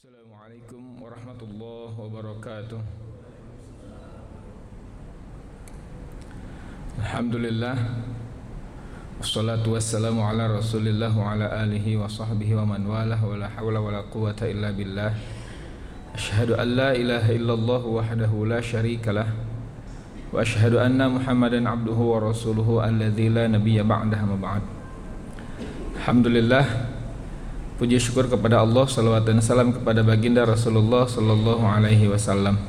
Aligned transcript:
Assalamualaikum 0.00 0.96
warahmatullahi 0.96 1.92
wabarakatuh 1.92 2.80
Alhamdulillah 7.04 7.76
Wassalatu 9.20 9.76
wassalamu 9.76 10.24
ala 10.24 10.56
rasulillah 10.56 11.12
wa 11.12 11.36
ala 11.36 11.52
alihi 11.52 12.00
wa 12.00 12.08
sahbihi 12.08 12.56
wa 12.56 12.64
man 12.64 12.88
walah 12.88 13.20
wa 13.20 13.44
la 13.44 13.52
hawla 13.52 13.76
wa 13.76 13.92
la 13.92 14.00
quwata 14.08 14.48
illa 14.48 14.72
billah 14.72 15.12
Ashhadu 16.16 16.56
an 16.56 16.80
la 16.80 16.96
ilaha 16.96 17.36
illallah 17.36 17.84
wahdahu 17.84 18.48
la 18.48 18.64
sharika 18.64 19.12
lah 19.12 19.28
Wa 20.32 20.40
ashhadu 20.40 20.80
anna 20.80 21.12
muhammadan 21.12 21.68
abduhu 21.68 22.16
wa 22.16 22.24
rasuluhu 22.24 22.80
alladhi 22.80 23.28
la 23.28 23.52
nabiyya 23.52 23.84
ba'dah 23.84 24.24
ma 24.24 24.36
ba'd 24.40 24.64
Alhamdulillah 26.00 26.89
Puji 27.80 27.96
syukur 27.96 28.28
kepada 28.28 28.60
Allah 28.60 28.84
Salawat 28.84 29.24
dan 29.24 29.40
salam 29.40 29.72
kepada 29.72 30.04
baginda 30.04 30.44
Rasulullah 30.44 31.08
Sallallahu 31.08 31.64
alaihi 31.64 32.12
wasallam. 32.12 32.60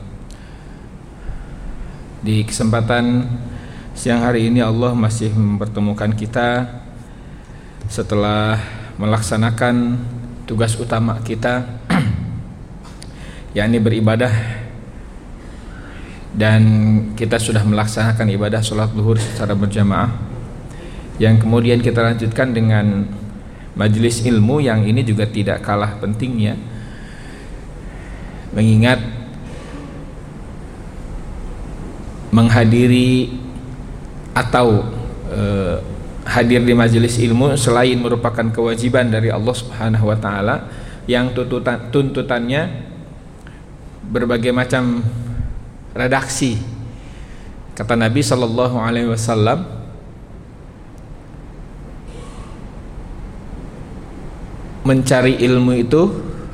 Di 2.24 2.48
kesempatan 2.48 3.28
siang 3.92 4.24
hari 4.24 4.48
ini 4.48 4.64
Allah 4.64 4.96
masih 4.96 5.36
mempertemukan 5.36 6.16
kita 6.16 6.64
Setelah 7.92 8.56
melaksanakan 8.96 10.00
tugas 10.48 10.80
utama 10.80 11.20
kita 11.28 11.68
yakni 13.60 13.84
beribadah. 13.84 14.32
Dan 16.32 16.64
kita 17.20 17.36
sudah 17.36 17.68
melaksanakan 17.68 18.32
ibadah 18.32 18.64
sholat 18.64 18.88
zuhur 18.96 19.20
secara 19.20 19.60
berjamaah. 19.60 20.08
Yang 21.20 21.44
kemudian 21.44 21.84
kita 21.84 22.00
lanjutkan 22.00 22.56
dengan 22.56 23.20
majelis 23.76 24.24
ilmu 24.28 24.60
yang 24.60 24.84
ini 24.84 25.02
juga 25.04 25.28
tidak 25.28 25.64
kalah 25.64 25.98
pentingnya. 26.00 26.60
Mengingat 28.52 29.00
menghadiri 32.32 33.32
atau 34.32 34.88
eh, 35.32 35.78
hadir 36.28 36.64
di 36.64 36.72
majelis 36.72 37.20
ilmu 37.20 37.56
selain 37.60 38.00
merupakan 38.00 38.48
kewajiban 38.52 39.12
dari 39.12 39.28
Allah 39.28 39.56
Subhanahu 39.56 40.08
wa 40.08 40.18
taala 40.20 40.56
yang 41.10 41.36
tuntutan 41.36 41.92
tuntutannya 41.92 42.72
berbagai 44.08 44.56
macam 44.56 45.04
redaksi. 45.92 46.60
Kata 47.76 47.96
Nabi 47.96 48.24
sallallahu 48.24 48.78
alaihi 48.80 49.10
wasallam 49.12 49.81
mencari 54.82 55.38
ilmu 55.38 55.72
itu 55.78 56.02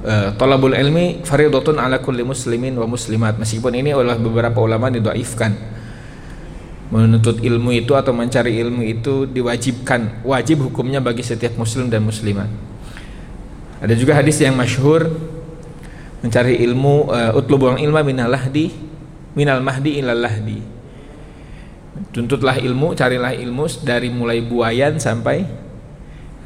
uh, 0.04 0.36
talabul 0.36 0.76
ilmi 0.76 1.24
fardhatun 1.24 1.80
ala 1.80 2.04
kulli 2.04 2.24
muslimin 2.24 2.76
wa 2.76 2.88
muslimat. 2.88 3.40
Meskipun 3.40 3.72
ini 3.76 3.96
oleh 3.96 4.16
beberapa 4.20 4.60
ulama 4.60 4.92
didoifkan 4.92 5.56
menuntut 6.88 7.44
ilmu 7.44 7.76
itu 7.76 7.92
atau 7.96 8.16
mencari 8.16 8.60
ilmu 8.64 8.84
itu 8.84 9.28
diwajibkan. 9.28 10.24
Wajib 10.24 10.64
hukumnya 10.68 11.04
bagi 11.04 11.24
setiap 11.24 11.56
muslim 11.60 11.92
dan 11.92 12.04
muslimat. 12.04 12.48
Ada 13.84 13.94
juga 13.94 14.18
hadis 14.18 14.40
yang 14.42 14.58
masyhur 14.58 15.12
mencari 16.24 16.60
ilmu 16.66 17.14
uh, 17.14 17.38
utlubul 17.38 17.78
ilma 17.78 18.02
minal 18.02 18.34
lahdi 18.34 18.74
minal 19.38 19.62
mahdi 19.64 20.02
ilal 20.02 20.20
lahdi. 20.20 20.60
Tuntutlah 22.14 22.62
ilmu 22.62 22.94
carilah 22.94 23.34
ilmu 23.34 23.66
dari 23.82 24.14
mulai 24.14 24.42
buayan 24.46 25.02
sampai 25.02 25.46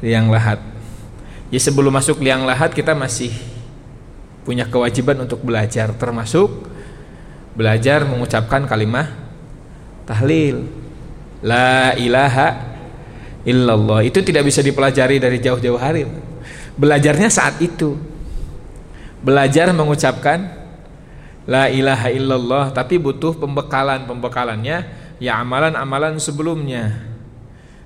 yang 0.00 0.32
lahat 0.32 0.71
Ya 1.52 1.60
sebelum 1.60 1.92
masuk 1.92 2.24
liang 2.24 2.48
lahat 2.48 2.72
kita 2.72 2.96
masih 2.96 3.28
punya 4.40 4.64
kewajiban 4.64 5.20
untuk 5.20 5.44
belajar. 5.44 5.92
Termasuk 6.00 6.48
belajar 7.52 8.08
mengucapkan 8.08 8.64
kalimat 8.64 9.12
tahlil. 10.08 10.64
La 11.44 11.92
ilaha 12.00 12.72
illallah. 13.44 14.00
Itu 14.00 14.24
tidak 14.24 14.48
bisa 14.48 14.64
dipelajari 14.64 15.20
dari 15.20 15.44
jauh-jauh 15.44 15.76
hari. 15.76 16.08
Belajarnya 16.80 17.28
saat 17.28 17.60
itu. 17.60 18.00
Belajar 19.20 19.76
mengucapkan 19.76 20.56
la 21.44 21.68
ilaha 21.68 22.08
illallah 22.08 22.72
tapi 22.72 22.96
butuh 22.96 23.36
pembekalan. 23.36 24.08
Pembekalannya 24.08 24.88
ya 25.20 25.36
amalan-amalan 25.36 26.16
sebelumnya 26.16 27.11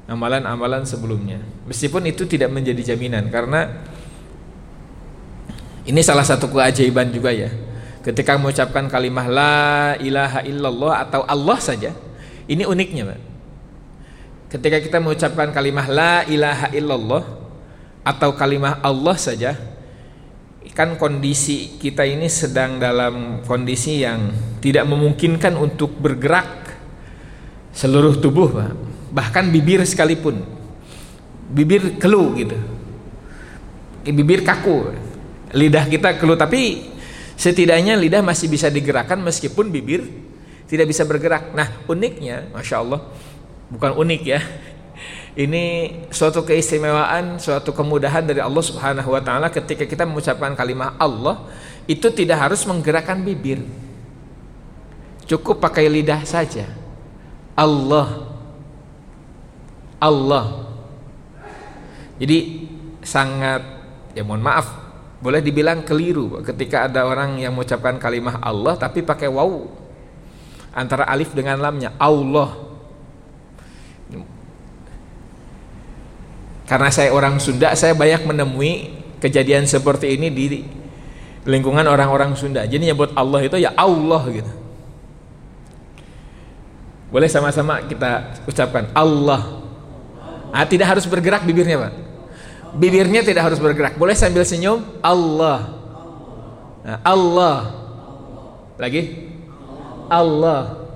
amalan-amalan 0.07 0.87
sebelumnya. 0.87 1.43
Meskipun 1.67 2.07
itu 2.07 2.25
tidak 2.31 2.55
menjadi 2.55 2.95
jaminan 2.95 3.27
karena 3.29 3.83
ini 5.87 6.01
salah 6.03 6.27
satu 6.27 6.51
keajaiban 6.51 7.11
juga 7.11 7.35
ya. 7.35 7.51
Ketika 8.03 8.39
mengucapkan 8.39 8.87
kalimat 8.87 9.27
la 9.27 9.99
ilaha 9.99 10.47
illallah 10.47 10.95
atau 11.03 11.27
Allah 11.27 11.59
saja, 11.59 11.91
ini 12.47 12.63
uniknya, 12.63 13.11
Pak. 13.11 13.21
Ketika 14.47 14.79
kita 14.79 14.99
mengucapkan 15.03 15.51
kalimat 15.51 15.91
la 15.91 16.23
ilaha 16.31 16.71
illallah 16.71 17.27
atau 18.07 18.31
kalimat 18.39 18.79
Allah 18.87 19.19
saja, 19.19 19.59
kan 20.71 20.95
kondisi 20.95 21.83
kita 21.83 22.07
ini 22.07 22.31
sedang 22.31 22.79
dalam 22.79 23.43
kondisi 23.43 24.07
yang 24.07 24.31
tidak 24.63 24.87
memungkinkan 24.87 25.59
untuk 25.59 25.99
bergerak 25.99 26.79
seluruh 27.75 28.23
tubuh, 28.23 28.55
Pak 28.55 28.86
bahkan 29.17 29.49
bibir 29.49 29.81
sekalipun. 29.89 30.45
Bibir 31.49 31.97
kelu 31.97 32.37
gitu. 32.37 32.59
Bibir 34.05 34.45
kaku. 34.45 34.93
Lidah 35.57 35.89
kita 35.89 36.21
kelu 36.21 36.37
tapi 36.37 36.93
setidaknya 37.41 37.97
lidah 37.97 38.21
masih 38.21 38.53
bisa 38.53 38.69
digerakkan 38.69 39.17
meskipun 39.25 39.73
bibir 39.73 40.05
tidak 40.69 40.93
bisa 40.93 41.09
bergerak. 41.09 41.57
Nah 41.57 41.73
uniknya 41.89 42.53
masya 42.53 42.85
Allah 42.85 43.01
bukan 43.73 43.97
unik 43.97 44.23
ya 44.23 44.41
ini 45.37 45.93
suatu 46.09 46.41
keistimewaan 46.45 47.37
suatu 47.37 47.73
kemudahan 47.73 48.25
dari 48.25 48.41
Allah 48.41 48.65
subhanahu 48.65 49.13
wa 49.13 49.21
ta'ala 49.21 49.53
ketika 49.53 49.85
kita 49.85 50.09
mengucapkan 50.09 50.57
kalimat 50.57 50.97
Allah 50.97 51.45
itu 51.85 52.09
tidak 52.09 52.41
harus 52.41 52.65
menggerakkan 52.65 53.21
bibir. 53.21 53.61
Cukup 55.29 55.61
pakai 55.61 55.93
lidah 55.93 56.25
saja. 56.25 56.65
Allah 57.53 58.36
Allah. 59.99 60.69
Jadi 62.17 62.69
sangat 63.05 63.63
ya 64.17 64.25
mohon 64.25 64.41
maaf 64.41 64.67
boleh 65.21 65.41
dibilang 65.41 65.85
keliru 65.85 66.41
ketika 66.45 66.89
ada 66.89 67.05
orang 67.09 67.41
yang 67.41 67.53
mengucapkan 67.53 67.97
kalimat 67.97 68.41
Allah 68.41 68.77
tapi 68.77 69.01
pakai 69.05 69.29
waw 69.29 69.69
antara 70.77 71.09
alif 71.09 71.33
dengan 71.33 71.57
lamnya 71.57 71.97
Allah. 71.97 72.67
Karena 76.67 76.91
saya 76.91 77.15
orang 77.15 77.39
Sunda, 77.39 77.79
saya 77.79 77.95
banyak 77.95 78.27
menemui 78.27 78.91
kejadian 79.23 79.71
seperti 79.71 80.19
ini 80.19 80.29
di 80.35 80.67
lingkungan 81.47 81.87
orang-orang 81.87 82.35
Sunda. 82.35 82.67
Jadi 82.67 82.91
nyebut 82.91 83.15
Allah 83.15 83.41
itu 83.47 83.57
ya 83.57 83.71
Allah 83.79 84.23
gitu. 84.35 84.53
Boleh 87.07 87.31
sama-sama 87.31 87.87
kita 87.87 88.43
ucapkan 88.51 88.91
Allah 88.93 89.66
Ah, 90.55 90.67
tidak 90.67 90.97
harus 90.97 91.07
bergerak 91.07 91.43
bibirnya, 91.43 91.89
Pak. 91.89 91.93
Bibirnya 92.77 93.25
tidak 93.25 93.51
harus 93.51 93.59
bergerak. 93.63 93.97
Boleh 93.97 94.15
sambil 94.15 94.45
senyum. 94.45 94.85
Allah. 95.01 95.75
Nah, 96.87 96.99
Allah. 97.03 97.59
Lagi? 98.77 99.33
Allah. 100.07 100.87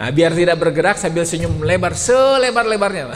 Nah, 0.00 0.08
biar 0.08 0.32
tidak 0.32 0.56
bergerak 0.56 0.96
sambil 0.96 1.28
senyum 1.28 1.60
lebar 1.60 1.92
selebar-lebarnya, 1.92 3.12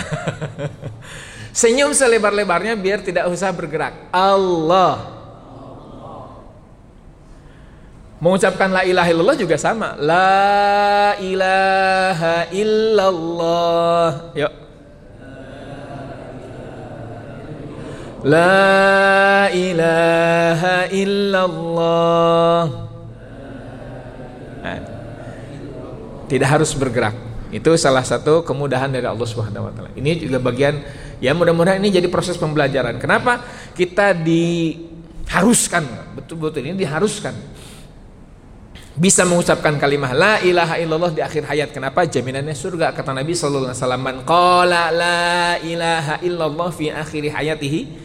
senyum 1.64 1.96
selebar-lebarnya 1.96 2.76
biar 2.76 3.00
tidak 3.00 3.24
usah 3.32 3.48
bergerak. 3.56 4.12
Allah. 4.12 5.16
Mengucapkan 8.20 8.68
la 8.68 8.84
ilaha 8.84 9.08
illallah 9.08 9.38
juga 9.40 9.56
sama. 9.56 9.96
La 9.96 11.16
ilaha 11.24 12.52
illallah. 12.52 14.08
Yuk. 14.36 14.63
La 18.24 19.52
ilaha 19.52 20.88
illallah 20.88 22.62
nah, 24.64 24.80
Tidak 26.24 26.48
harus 26.48 26.72
bergerak 26.72 27.12
Itu 27.52 27.76
salah 27.76 28.00
satu 28.00 28.40
kemudahan 28.40 28.88
dari 28.88 29.04
Allah 29.04 29.28
Subhanahu 29.28 29.68
wa 29.68 29.72
taala. 29.76 29.92
Ini 29.92 30.24
juga 30.24 30.40
bagian 30.40 30.80
ya 31.20 31.36
mudah-mudahan 31.36 31.78
ini 31.78 32.00
jadi 32.00 32.08
proses 32.10 32.34
pembelajaran. 32.40 32.98
Kenapa 32.98 33.44
kita 33.76 34.10
diharuskan 34.16 35.84
betul-betul 36.18 36.66
ini 36.66 36.80
diharuskan 36.80 37.36
bisa 38.94 39.26
mengucapkan 39.26 39.74
kalimat 39.78 40.14
la 40.14 40.38
ilaha 40.42 40.78
illallah 40.78 41.10
di 41.14 41.22
akhir 41.22 41.46
hayat. 41.50 41.70
Kenapa? 41.74 42.06
Jaminannya 42.06 42.54
surga 42.54 42.94
kata 42.94 43.10
Nabi 43.10 43.34
sallallahu 43.34 43.70
alaihi 43.70 43.78
wasallam, 43.82 44.02
"Man 44.02 44.16
qala 44.22 44.82
la 44.94 45.58
ilaha 45.62 46.14
illallah 46.22 46.68
fi 46.74 46.94
akhir 46.94 47.22
hayatihi 47.26 48.03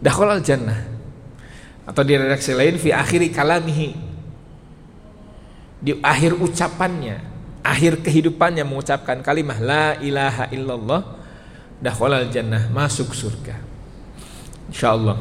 dakhalal 0.00 0.42
jannah. 0.42 0.88
atau 1.80 2.06
di 2.06 2.14
redaksi 2.14 2.54
lain 2.54 2.78
fi 2.78 2.94
akhiri 2.94 3.34
kalamihi. 3.34 3.90
Di 5.80 5.96
akhir 5.98 6.38
ucapannya 6.38 7.18
akhir 7.60 8.04
kehidupannya 8.04 8.62
mengucapkan 8.62 9.20
kalimat 9.20 9.58
la 9.60 9.98
ilaha 9.98 10.48
illallah 10.54 11.02
dakhalal 11.82 12.28
jannah 12.30 12.68
masuk 12.70 13.10
surga. 13.10 13.56
Insyaallah. 14.70 15.18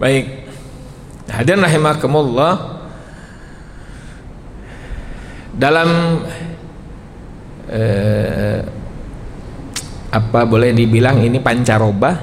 Baik. 0.00 0.26
Hadirin 1.30 1.62
rahimakumullah. 1.62 2.54
Dalam 5.54 6.18
eh, 7.70 8.60
apa 10.14 10.46
boleh 10.46 10.70
dibilang 10.70 11.18
ini 11.18 11.42
pancaroba? 11.42 12.14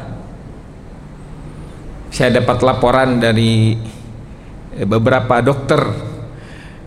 Saya 2.07 2.39
dapat 2.39 2.63
laporan 2.63 3.19
dari 3.19 3.75
eh, 4.79 4.88
beberapa 4.88 5.43
dokter 5.43 5.79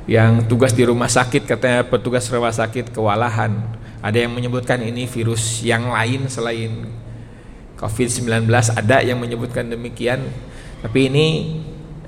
yang 0.09 0.49
tugas 0.49 0.73
di 0.73 0.85
rumah 0.85 1.09
sakit 1.09 1.45
katanya 1.45 1.85
petugas 1.85 2.25
rumah 2.33 2.53
sakit 2.53 2.89
kewalahan. 2.89 3.53
Ada 4.01 4.25
yang 4.25 4.33
menyebutkan 4.33 4.81
ini 4.81 5.05
virus 5.05 5.61
yang 5.61 5.93
lain 5.93 6.29
selain 6.29 6.89
COVID-19 7.77 8.49
ada 8.73 9.05
yang 9.05 9.21
menyebutkan 9.21 9.69
demikian. 9.69 10.25
Tapi 10.81 11.13
ini 11.13 11.27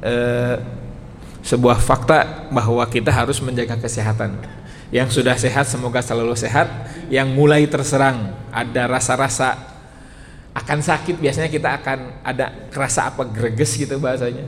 eh, 0.01 0.57
sebuah 1.45 1.81
fakta 1.85 2.49
bahwa 2.49 2.85
kita 2.89 3.13
harus 3.13 3.45
menjaga 3.45 3.77
kesehatan 3.77 4.41
yang 4.95 5.11
sudah 5.11 5.35
sehat 5.35 5.67
semoga 5.67 5.99
selalu 6.03 6.35
sehat. 6.39 6.69
Yang 7.07 7.29
mulai 7.39 7.63
terserang 7.71 8.35
ada 8.51 8.91
rasa-rasa 8.91 9.55
akan 10.57 10.79
sakit 10.81 11.21
biasanya 11.21 11.53
kita 11.53 11.69
akan 11.79 12.25
ada 12.25 12.51
kerasa 12.73 13.13
apa 13.13 13.23
greges 13.29 13.77
gitu 13.79 14.01
bahasanya. 14.03 14.47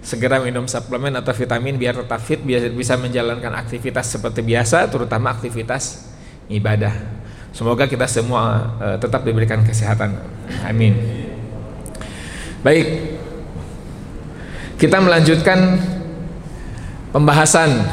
Segera 0.00 0.40
minum 0.40 0.64
suplemen 0.64 1.12
atau 1.18 1.34
vitamin 1.34 1.76
biar 1.76 1.98
tetap 1.98 2.20
fit 2.22 2.40
biar 2.40 2.72
bisa 2.72 2.96
menjalankan 2.96 3.52
aktivitas 3.52 4.16
seperti 4.16 4.40
biasa 4.40 4.88
terutama 4.88 5.34
aktivitas 5.34 6.08
ibadah. 6.48 6.92
Semoga 7.50 7.90
kita 7.90 8.06
semua 8.06 8.74
uh, 8.78 8.96
tetap 9.02 9.26
diberikan 9.26 9.66
kesehatan. 9.66 10.14
Amin. 10.62 10.94
Baik. 12.62 13.18
Kita 14.78 14.96
melanjutkan 15.02 15.76
pembahasan 17.12 17.84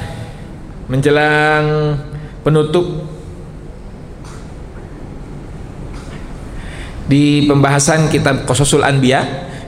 menjelang 0.88 1.96
penutup 2.44 3.04
di 7.08 7.48
pembahasan 7.48 8.12
kitab 8.12 8.44
Qasasul 8.48 8.84
Anbiya, 8.84 9.24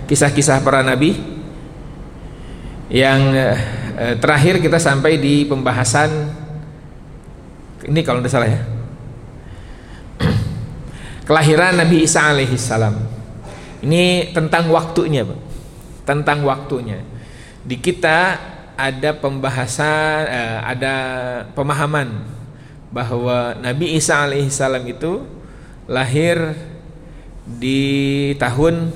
kisah-kisah 0.07 0.63
para 0.63 0.83
nabi. 0.83 1.39
Yang 2.89 3.21
eh, 3.38 4.16
terakhir 4.18 4.57
kita 4.66 4.81
sampai 4.81 5.21
di 5.21 5.45
pembahasan 5.45 6.10
ini 7.86 8.00
kalau 8.04 8.19
tidak 8.19 8.33
salah 8.33 8.50
ya. 8.50 8.62
Kelahiran 11.27 11.80
Nabi 11.80 12.04
Isa 12.04 12.27
alaihi 12.27 12.60
salam. 12.60 12.98
Ini 13.80 14.36
tentang 14.36 14.68
waktunya. 14.68 15.24
Tentang 16.04 16.44
waktunya. 16.44 17.00
Di 17.63 17.80
kita 17.80 18.36
ada 18.80 19.12
pembahasan 19.12 20.24
eh, 20.31 20.60
ada 20.64 20.96
pemahaman 21.52 22.24
bahwa 22.90 23.60
Nabi 23.60 24.00
Isa 24.00 24.24
alaihi 24.24 24.48
salam 24.48 24.81
itu 24.88 25.28
lahir 25.84 26.56
di 27.44 28.31
tahun 28.40 28.96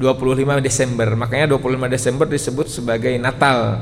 25 0.00 0.64
Desember. 0.64 1.12
Makanya 1.12 1.52
25 1.52 1.92
Desember 1.92 2.24
disebut 2.24 2.66
sebagai 2.72 3.12
Natal. 3.20 3.76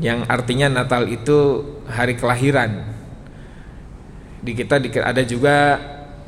Yang 0.00 0.24
artinya 0.32 0.72
Natal 0.72 1.04
itu 1.12 1.60
hari 1.84 2.16
kelahiran. 2.16 2.88
Di 4.40 4.56
kita 4.56 4.80
ada 4.80 5.20
juga 5.20 5.76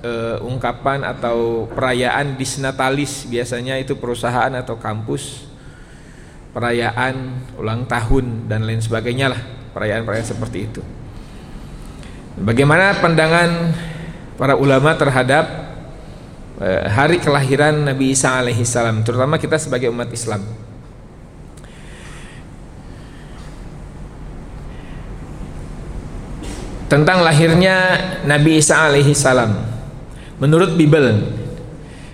uh, 0.04 0.36
ungkapan 0.44 1.00
atau 1.00 1.64
perayaan 1.72 2.36
disnatalis 2.36 3.24
biasanya 3.24 3.80
itu 3.80 3.96
perusahaan 3.96 4.52
atau 4.52 4.76
kampus 4.76 5.51
perayaan 6.52 7.14
ulang 7.56 7.88
tahun 7.88 8.46
dan 8.46 8.68
lain 8.68 8.80
sebagainya 8.84 9.32
lah 9.32 9.40
perayaan-perayaan 9.72 10.28
seperti 10.28 10.58
itu. 10.68 10.82
Bagaimana 12.40 12.96
pandangan 13.00 13.50
para 14.36 14.56
ulama 14.56 14.96
terhadap 14.96 15.72
Eh, 16.62 16.86
hari 16.86 17.18
kelahiran 17.18 17.74
Nabi 17.82 18.14
Isa 18.14 18.38
alaihi 18.38 18.62
salam, 18.62 19.02
terutama 19.02 19.34
kita 19.34 19.58
sebagai 19.58 19.90
umat 19.90 20.06
Islam. 20.14 20.46
Tentang 26.86 27.26
lahirnya 27.26 27.98
Nabi 28.28 28.62
Isa 28.62 28.78
alaihi 28.78 29.10
salam. 29.10 29.58
Menurut 30.38 30.78
Bible, 30.78 31.41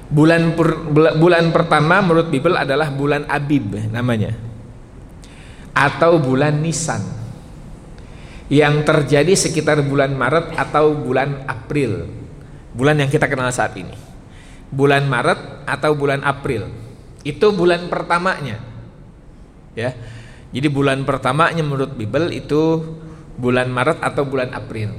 bulan 0.09 0.57
per, 0.57 0.69
bulan 1.17 1.53
pertama 1.53 2.01
menurut 2.01 2.29
Bible 2.33 2.57
adalah 2.57 2.89
bulan 2.93 3.29
Abib 3.29 3.77
namanya. 3.93 4.35
Atau 5.73 6.19
bulan 6.19 6.59
Nisan. 6.59 7.01
Yang 8.49 8.89
terjadi 8.89 9.33
sekitar 9.37 9.85
bulan 9.85 10.17
Maret 10.17 10.57
atau 10.57 10.97
bulan 10.97 11.45
April. 11.45 12.09
Bulan 12.73 12.97
yang 12.97 13.13
kita 13.13 13.29
kenal 13.29 13.53
saat 13.53 13.77
ini 13.77 14.09
bulan 14.69 15.09
Maret 15.09 15.65
atau 15.65 15.97
bulan 15.97 16.21
April. 16.25 16.69
Itu 17.25 17.53
bulan 17.53 17.89
pertamanya. 17.89 18.61
Ya. 19.77 19.97
Jadi 20.49 20.69
bulan 20.73 21.05
pertamanya 21.05 21.61
menurut 21.61 21.93
Bible 21.93 22.33
itu 22.33 22.81
bulan 23.37 23.69
Maret 23.69 24.01
atau 24.01 24.25
bulan 24.25 24.53
April. 24.57 24.97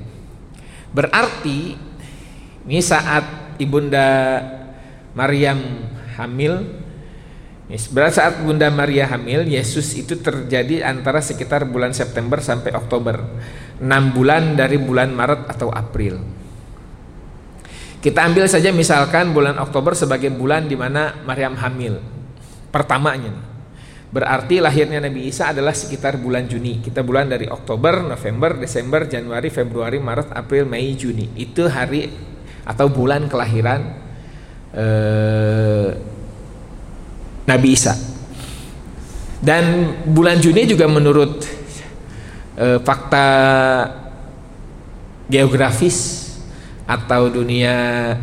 Berarti 0.94 1.74
ini 2.70 2.82
saat 2.82 3.58
Ibunda 3.58 4.40
Maryam 5.20 5.60
hamil 6.16 6.80
Berarti 7.70 8.18
saat 8.18 8.42
Bunda 8.42 8.66
Maria 8.74 9.06
hamil, 9.06 9.46
Yesus 9.46 9.94
itu 9.94 10.18
terjadi 10.18 10.82
antara 10.82 11.22
sekitar 11.22 11.70
bulan 11.70 11.94
September 11.94 12.42
sampai 12.42 12.74
Oktober. 12.74 13.22
6 13.78 13.86
bulan 14.18 14.58
dari 14.58 14.82
bulan 14.82 15.14
Maret 15.14 15.46
atau 15.54 15.70
April. 15.70 16.18
Kita 18.02 18.26
ambil 18.26 18.50
saja 18.50 18.74
misalkan 18.74 19.38
bulan 19.38 19.62
Oktober 19.62 19.94
sebagai 19.94 20.34
bulan 20.34 20.66
di 20.66 20.74
mana 20.74 21.14
Maryam 21.22 21.54
hamil 21.62 22.02
pertamanya. 22.74 23.38
Berarti 24.10 24.58
lahirnya 24.58 24.98
Nabi 24.98 25.30
Isa 25.30 25.54
adalah 25.54 25.78
sekitar 25.78 26.18
bulan 26.18 26.50
Juni. 26.50 26.82
Kita 26.82 27.06
bulan 27.06 27.30
dari 27.30 27.46
Oktober, 27.46 28.02
November, 28.02 28.58
Desember, 28.58 29.06
Januari, 29.06 29.54
Februari, 29.54 30.02
Maret, 30.02 30.34
April, 30.34 30.66
Mei, 30.66 30.98
Juni. 30.98 31.30
Itu 31.38 31.70
hari 31.70 32.10
atau 32.66 32.90
bulan 32.90 33.30
kelahiran 33.30 34.09
eh, 34.76 35.88
Nabi 37.46 37.70
Isa. 37.74 37.94
Dan 39.40 39.96
bulan 40.04 40.38
Juni 40.44 40.68
juga 40.68 40.86
menurut 40.92 41.48
eh, 42.60 42.78
fakta 42.84 43.28
geografis 45.30 46.26
atau 46.90 47.30
dunia 47.30 48.18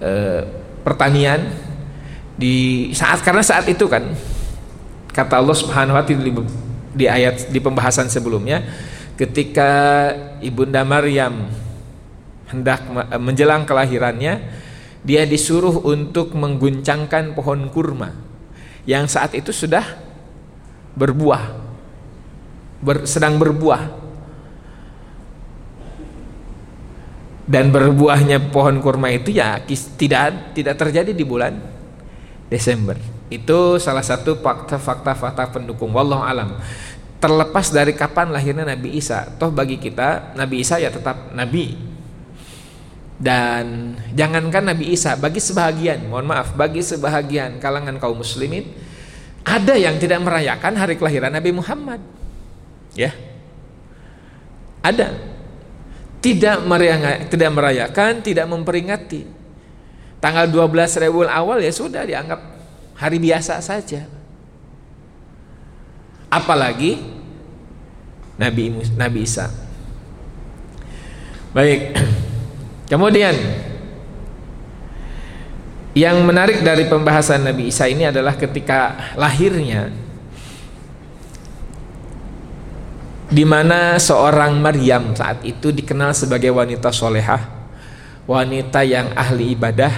e, 0.00 0.12
pertanian 0.80 1.44
di 2.40 2.88
saat 2.96 3.20
karena 3.20 3.44
saat 3.44 3.68
itu 3.68 3.84
kan 3.84 4.16
kata 5.12 5.36
Allah 5.36 5.56
Subhanahu 5.56 5.92
wa 5.92 6.00
taala 6.00 6.24
di, 6.24 6.32
di 6.96 7.04
ayat 7.04 7.52
di 7.52 7.60
pembahasan 7.60 8.08
sebelumnya 8.08 8.64
ketika 9.20 9.68
ibunda 10.40 10.88
Maryam 10.88 11.52
hendak 12.48 12.80
menjelang 13.20 13.68
kelahirannya 13.68 14.40
dia 15.06 15.22
disuruh 15.22 15.86
untuk 15.86 16.34
mengguncangkan 16.34 17.38
pohon 17.38 17.70
kurma 17.70 18.10
yang 18.82 19.06
saat 19.06 19.38
itu 19.38 19.54
sudah 19.54 19.86
berbuah 20.98 21.54
ber, 22.82 23.06
sedang 23.06 23.38
berbuah 23.38 24.06
dan 27.46 27.70
berbuahnya 27.70 28.50
pohon 28.50 28.82
kurma 28.82 29.14
itu 29.14 29.30
ya 29.30 29.62
tidak 29.94 30.52
tidak 30.58 30.74
terjadi 30.74 31.14
di 31.14 31.22
bulan 31.22 31.54
Desember. 32.50 32.98
Itu 33.26 33.78
salah 33.78 34.02
satu 34.02 34.38
fakta-fakta-fakta 34.38 35.54
pendukung 35.54 35.94
wallahu 35.94 36.22
alam. 36.22 36.58
Terlepas 37.16 37.72
dari 37.72 37.96
kapan 37.96 38.30
lahirnya 38.30 38.66
Nabi 38.66 38.98
Isa, 38.98 39.26
toh 39.38 39.50
bagi 39.50 39.78
kita 39.80 40.34
Nabi 40.34 40.62
Isa 40.62 40.78
ya 40.78 40.90
tetap 40.92 41.32
nabi. 41.32 41.95
Dan 43.16 43.96
jangankan 44.12 44.76
Nabi 44.76 44.92
Isa, 44.92 45.16
bagi 45.16 45.40
sebahagian, 45.40 46.04
mohon 46.08 46.28
maaf, 46.28 46.52
bagi 46.52 46.84
sebahagian 46.84 47.56
kalangan 47.56 47.96
kaum 47.96 48.20
muslimin 48.20 48.68
ada 49.46 49.78
yang 49.78 49.96
tidak 49.96 50.20
merayakan 50.20 50.74
hari 50.74 50.98
kelahiran 50.98 51.32
Nabi 51.32 51.54
Muhammad. 51.54 52.02
Ya. 52.98 53.14
Ada 54.82 55.36
tidak 56.26 56.58
merayakan, 56.66 57.16
tidak 57.30 57.50
merayakan, 57.54 58.12
tidak 58.18 58.46
memperingati. 58.50 59.22
Tanggal 60.18 60.50
12 60.50 61.06
Rabiul 61.06 61.30
Awal 61.30 61.62
ya 61.62 61.70
sudah 61.70 62.02
dianggap 62.02 62.40
hari 62.98 63.22
biasa 63.22 63.62
saja. 63.62 64.10
Apalagi 66.26 66.98
Nabi 68.34 68.74
Nabi 68.98 69.20
Isa. 69.22 69.46
Baik. 71.54 71.94
Kemudian 72.86 73.34
yang 75.96 76.22
menarik 76.22 76.60
dari 76.60 76.86
pembahasan 76.86 77.42
Nabi 77.42 77.72
Isa 77.72 77.88
ini 77.88 78.04
adalah 78.04 78.36
ketika 78.36 79.10
lahirnya 79.16 79.88
di 83.26 83.42
mana 83.42 83.98
seorang 83.98 84.60
Maryam 84.60 85.16
saat 85.16 85.42
itu 85.42 85.74
dikenal 85.74 86.14
sebagai 86.14 86.54
wanita 86.54 86.94
solehah, 86.94 87.42
wanita 88.28 88.86
yang 88.86 89.10
ahli 89.18 89.56
ibadah, 89.56 89.90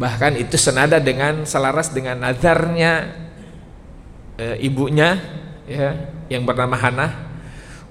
bahkan 0.00 0.32
itu 0.40 0.56
senada 0.56 0.96
dengan 1.02 1.44
selaras 1.44 1.92
dengan 1.92 2.24
nazarnya 2.24 3.12
e, 4.40 4.62
ibunya 4.64 5.20
ya 5.68 5.90
yang 6.32 6.48
bernama 6.48 6.80
Hana 6.80 7.33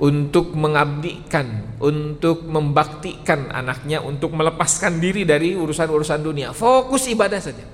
untuk 0.01 0.57
mengabdikan, 0.57 1.77
untuk 1.77 2.41
membaktikan 2.49 3.53
anaknya, 3.53 4.01
untuk 4.01 4.33
melepaskan 4.33 4.97
diri 4.97 5.21
dari 5.21 5.53
urusan-urusan 5.53 6.19
dunia, 6.25 6.49
fokus 6.49 7.05
ibadah 7.05 7.37
saja. 7.37 7.65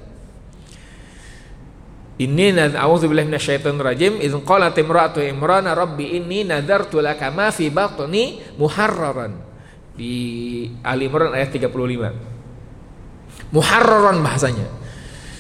Inni 2.20 2.52
a'udzubillahi 2.52 3.32
minasyaitonir 3.32 3.80
rajim 3.80 4.20
idz 4.20 4.36
qalat 4.44 4.76
imra'atu 4.76 5.24
imran 5.24 5.72
rabbi 5.72 6.20
inni 6.20 6.44
nadartu 6.44 7.00
laka 7.00 7.32
ma 7.32 7.48
fi 7.48 7.72
batni 7.72 8.44
muharraran. 8.60 9.48
Di 9.96 10.68
Ali 10.84 11.08
Imran 11.08 11.32
ayat 11.32 11.56
35 11.56 11.72
muharraran 13.56 14.20
bahasanya. 14.20 14.68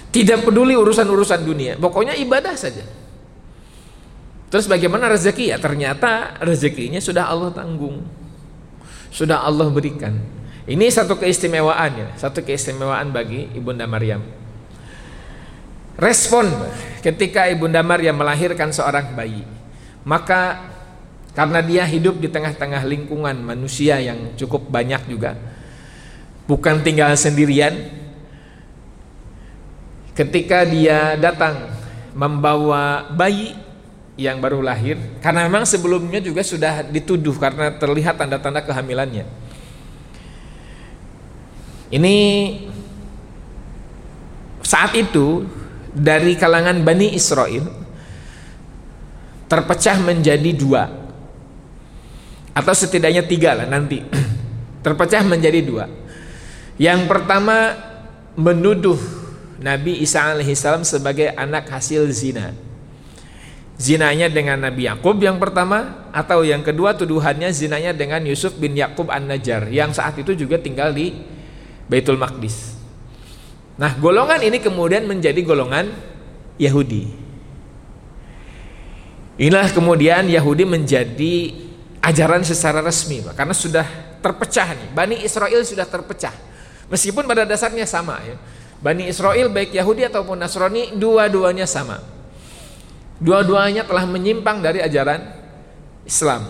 Tidak 0.10 0.42
peduli 0.42 0.74
urusan-urusan 0.74 1.44
dunia. 1.44 1.76
Pokoknya 1.76 2.16
ibadah 2.16 2.56
saja 2.56 2.99
terus 4.50 4.66
bagaimana 4.66 5.10
rezeki? 5.10 5.54
Ya 5.54 5.58
ternyata 5.62 6.38
rezekinya 6.44 7.00
sudah 7.00 7.30
Allah 7.30 7.54
tanggung. 7.54 8.04
Sudah 9.10 9.42
Allah 9.42 9.70
berikan. 9.70 10.18
Ini 10.70 10.86
satu 10.94 11.18
keistimewaan 11.18 11.92
ya 11.98 12.08
satu 12.14 12.46
keistimewaan 12.46 13.10
bagi 13.10 13.50
ibunda 13.58 13.90
Maryam. 13.90 14.22
Respon 16.00 16.48
ketika 17.04 17.52
Ibunda 17.52 17.84
Maryam 17.84 18.16
melahirkan 18.16 18.72
seorang 18.72 19.12
bayi, 19.20 19.44
maka 20.08 20.72
karena 21.36 21.60
dia 21.60 21.84
hidup 21.84 22.24
di 22.24 22.32
tengah-tengah 22.32 22.88
lingkungan 22.88 23.36
manusia 23.36 24.00
yang 24.00 24.32
cukup 24.40 24.72
banyak 24.72 25.12
juga, 25.12 25.36
bukan 26.48 26.80
tinggal 26.88 27.12
sendirian. 27.20 28.00
Ketika 30.16 30.64
dia 30.64 31.20
datang 31.20 31.68
membawa 32.16 33.12
bayi 33.12 33.56
yang 34.20 34.44
baru 34.44 34.60
lahir, 34.60 35.00
karena 35.24 35.48
memang 35.48 35.64
sebelumnya 35.64 36.20
juga 36.20 36.44
sudah 36.44 36.84
dituduh 36.84 37.40
karena 37.40 37.72
terlihat 37.80 38.20
tanda-tanda 38.20 38.60
kehamilannya. 38.60 39.24
Ini 41.90 42.16
saat 44.62 44.94
itu 44.94 45.48
dari 45.96 46.36
kalangan 46.38 46.84
Bani 46.84 47.16
Israel 47.16 47.66
terpecah 49.50 49.98
menjadi 49.98 50.52
dua 50.54 50.84
atau 52.54 52.74
setidaknya 52.76 53.26
tiga 53.26 53.58
lah 53.58 53.66
nanti. 53.66 54.04
Terpecah 54.86 55.26
menjadi 55.28 55.60
dua. 55.66 55.92
Yang 56.80 57.10
pertama 57.12 57.76
menuduh 58.38 58.96
Nabi 59.60 60.00
Isa 60.00 60.32
alaihissalam 60.32 60.88
sebagai 60.88 61.36
anak 61.36 61.68
hasil 61.68 62.08
zina 62.16 62.56
zinanya 63.80 64.28
dengan 64.28 64.60
Nabi 64.60 64.92
Yakub 64.92 65.16
yang 65.24 65.40
pertama 65.40 66.06
atau 66.12 66.44
yang 66.44 66.60
kedua 66.60 67.00
tuduhannya 67.00 67.48
zinanya 67.56 67.96
dengan 67.96 68.20
Yusuf 68.28 68.60
bin 68.60 68.76
Yakub 68.76 69.08
an-Najjar 69.08 69.72
yang 69.72 69.96
saat 69.96 70.20
itu 70.20 70.36
juga 70.36 70.60
tinggal 70.60 70.92
di 70.92 71.16
Baitul 71.88 72.20
Maqdis 72.20 72.80
Nah, 73.80 73.96
golongan 73.96 74.44
ini 74.44 74.60
kemudian 74.60 75.08
menjadi 75.08 75.40
golongan 75.40 75.88
Yahudi. 76.60 77.08
Inilah 79.40 79.72
kemudian 79.72 80.28
Yahudi 80.28 80.68
menjadi 80.68 81.56
ajaran 82.04 82.44
secara 82.44 82.84
resmi, 82.84 83.24
karena 83.32 83.56
sudah 83.56 83.88
terpecah 84.20 84.76
nih. 84.76 84.90
Bani 84.92 85.16
Israel 85.24 85.64
sudah 85.64 85.88
terpecah. 85.88 86.36
Meskipun 86.92 87.24
pada 87.24 87.48
dasarnya 87.48 87.88
sama 87.88 88.20
ya. 88.28 88.36
Bani 88.84 89.08
Israel 89.08 89.48
baik 89.48 89.72
Yahudi 89.72 90.04
ataupun 90.12 90.36
Nasrani 90.36 90.92
dua-duanya 91.00 91.64
sama. 91.64 92.04
Dua-duanya 93.20 93.84
telah 93.84 94.08
menyimpang 94.08 94.64
dari 94.64 94.80
ajaran 94.80 95.20
Islam. 96.08 96.48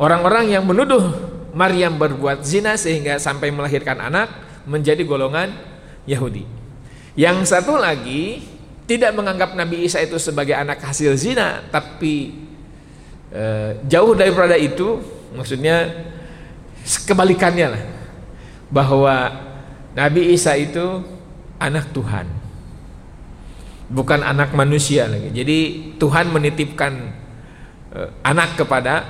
Orang-orang 0.00 0.54
yang 0.54 0.64
menuduh 0.64 1.12
Maryam 1.52 1.98
berbuat 1.98 2.46
zina 2.46 2.78
sehingga 2.78 3.18
sampai 3.18 3.50
melahirkan 3.50 3.98
anak 3.98 4.30
menjadi 4.64 5.02
golongan 5.02 5.50
Yahudi. 6.06 6.46
Yang 7.18 7.52
satu 7.52 7.74
lagi 7.76 8.46
tidak 8.86 9.14
menganggap 9.14 9.54
Nabi 9.54 9.86
Isa 9.86 10.02
itu 10.02 10.16
sebagai 10.16 10.54
anak 10.54 10.82
hasil 10.82 11.14
zina, 11.18 11.62
tapi 11.70 12.32
e, 13.30 13.42
jauh 13.86 14.14
daripada 14.14 14.54
itu, 14.58 14.98
maksudnya 15.34 15.90
kebalikannya 17.06 17.66
lah, 17.70 17.84
bahwa 18.70 19.14
Nabi 19.94 20.34
Isa 20.34 20.54
itu 20.58 21.02
anak 21.58 21.90
Tuhan, 21.94 22.26
bukan 23.90 24.22
anak 24.22 24.54
manusia 24.54 25.10
lagi. 25.10 25.34
Jadi 25.34 25.58
Tuhan 25.98 26.30
menitipkan 26.30 26.92
e, 27.90 27.98
anak 28.22 28.54
kepada 28.54 29.02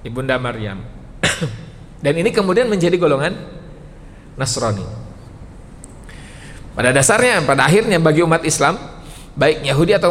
ibunda 0.00 0.40
Maryam, 0.40 0.80
dan 2.04 2.14
ini 2.16 2.32
kemudian 2.32 2.66
menjadi 2.66 2.96
golongan 2.96 3.36
Nasrani. 4.34 4.82
Pada 6.74 6.90
dasarnya, 6.90 7.44
pada 7.46 7.70
akhirnya 7.70 8.02
bagi 8.02 8.24
umat 8.26 8.42
Islam, 8.42 8.80
baik 9.38 9.62
Yahudi 9.62 9.94
atau 9.94 10.10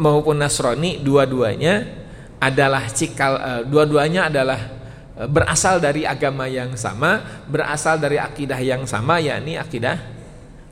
maupun 0.00 0.40
Nasrani, 0.40 1.02
dua-duanya 1.04 1.84
adalah 2.38 2.86
cikal, 2.88 3.32
uh, 3.36 3.62
dua-duanya 3.66 4.32
adalah 4.32 4.56
uh, 5.18 5.28
berasal 5.28 5.82
dari 5.82 6.08
agama 6.08 6.48
yang 6.48 6.72
sama, 6.80 7.44
berasal 7.50 8.00
dari 8.00 8.16
akidah 8.16 8.56
yang 8.62 8.88
sama, 8.88 9.20
yakni 9.20 9.60
akidah 9.60 10.00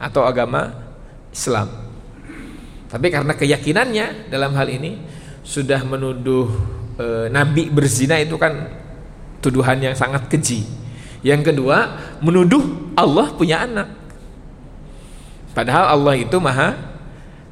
atau 0.01 0.25
agama 0.25 0.73
Islam. 1.35 1.86
Tapi 2.87 3.07
karena 3.11 3.35
keyakinannya 3.35 4.31
dalam 4.31 4.55
hal 4.55 4.71
ini 4.71 4.99
sudah 5.43 5.83
menuduh 5.83 6.47
e, 6.99 7.07
Nabi 7.31 7.71
berzina 7.71 8.19
itu 8.23 8.39
kan 8.39 8.71
tuduhan 9.43 9.83
yang 9.83 9.95
sangat 9.99 10.31
keji 10.31 10.87
yang 11.27 11.43
kedua, 11.43 11.99
menuduh 12.23 12.95
Allah 12.95 13.35
punya 13.35 13.67
anak. 13.67 13.91
Padahal 15.59 15.99
Allah 15.99 16.15
itu 16.23 16.39
maha 16.39 16.79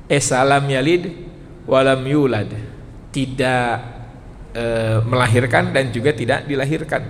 esalam 0.07 0.63
yalid 0.71 1.11
walam 1.67 2.07
yulad. 2.07 2.55
Tidak 3.11 3.75
e, 4.55 4.65
melahirkan 5.11 5.75
dan 5.75 5.91
juga 5.91 6.15
tidak 6.15 6.47
dilahirkan. 6.47 7.03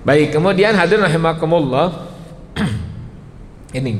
Baik, 0.00 0.32
kemudian 0.32 0.80
hadir 0.80 0.96
rahimakumullah. 0.96 2.08
Ini 3.76 3.92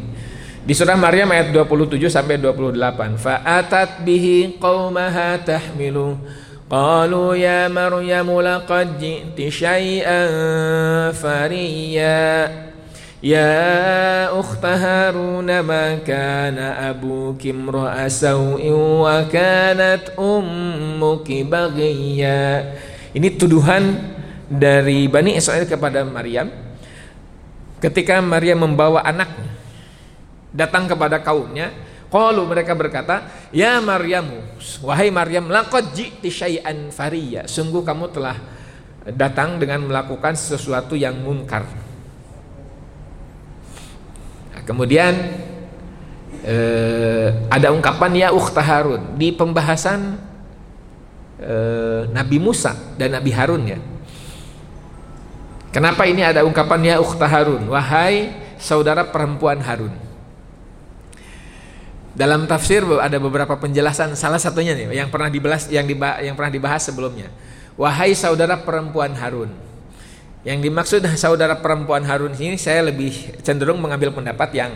di 0.67 0.73
surah 0.75 0.99
Maryam 0.99 1.31
ayat 1.31 1.55
27 1.55 2.11
sampai 2.11 2.35
28. 2.39 3.15
Fa'atat 3.15 4.03
bihi 4.03 4.59
qaumaha 4.59 5.39
tahmilu 5.39 6.19
قالوا 6.67 7.35
يا 7.39 7.71
مريم 7.71 8.27
لقد 8.27 8.87
جئت 8.99 9.39
شيئا 9.39 10.21
فريا 11.15 12.27
يا 13.23 13.55
أخت 14.39 14.63
هارون 14.65 15.47
ما 15.63 15.95
كان 16.03 16.59
أبوك 16.59 17.39
امرأ 17.47 18.07
سوء 18.11 18.63
وكانت 18.75 20.03
أمك 20.19 21.27
بغيا 21.47 22.43
Ini 23.15 23.33
tuduhan 23.39 23.97
dari 24.51 25.07
Bani 25.07 25.39
Israel 25.39 25.65
kepada 25.65 26.03
Maryam 26.03 26.51
ketika 27.79 28.19
Maryam 28.19 28.67
membawa 28.67 29.01
anaknya 29.07 29.49
datang 30.52 30.84
kepada 30.86 31.18
kaumnya 31.20 31.72
Qalu 32.12 32.44
mereka 32.44 32.76
berkata, 32.76 33.24
"Ya 33.48 33.80
Maryamu, 33.80 34.44
wahai 34.84 35.08
Maryam, 35.08 35.48
laqad 35.48 35.96
ji'ti 35.96 36.28
syai'an 36.28 36.92
fariya." 36.92 37.48
Sungguh 37.48 37.80
kamu 37.80 38.12
telah 38.12 38.36
datang 39.16 39.56
dengan 39.56 39.80
melakukan 39.88 40.36
sesuatu 40.36 40.92
yang 40.92 41.16
munkar. 41.24 41.64
Nah, 44.52 44.60
kemudian 44.68 45.16
eh, 46.44 47.32
ada 47.48 47.72
ungkapan 47.72 48.12
ya 48.12 48.28
ukhta 48.28 48.60
Harun 48.60 49.16
di 49.16 49.32
pembahasan 49.32 50.20
eh, 51.40 52.12
Nabi 52.12 52.36
Musa 52.36 52.76
dan 53.00 53.16
Nabi 53.16 53.32
Harun 53.32 53.64
ya. 53.72 53.80
Kenapa 55.72 56.04
ini 56.04 56.20
ada 56.20 56.44
ungkapan 56.44 56.92
ya 56.92 56.96
ukhta 57.00 57.24
Harun? 57.24 57.72
Wahai 57.72 58.36
saudara 58.60 59.08
perempuan 59.08 59.56
Harun. 59.64 60.01
Dalam 62.12 62.44
tafsir 62.44 62.84
ada 62.84 63.16
beberapa 63.16 63.56
penjelasan. 63.56 64.12
Salah 64.20 64.36
satunya 64.36 64.76
nih 64.76 64.92
yang 64.92 65.08
pernah 65.08 65.32
dibahas 65.32 65.64
yang 65.72 65.88
dibahas, 65.88 66.20
yang 66.20 66.36
pernah 66.36 66.52
dibahas 66.52 66.82
sebelumnya. 66.84 67.32
Wahai 67.80 68.12
saudara 68.12 68.60
perempuan 68.60 69.16
Harun. 69.16 69.48
Yang 70.44 70.58
dimaksud 70.68 71.00
saudara 71.22 71.56
perempuan 71.56 72.04
Harun 72.04 72.36
ini 72.36 72.60
saya 72.60 72.84
lebih 72.84 73.40
cenderung 73.40 73.80
mengambil 73.80 74.12
pendapat 74.12 74.52
yang 74.52 74.72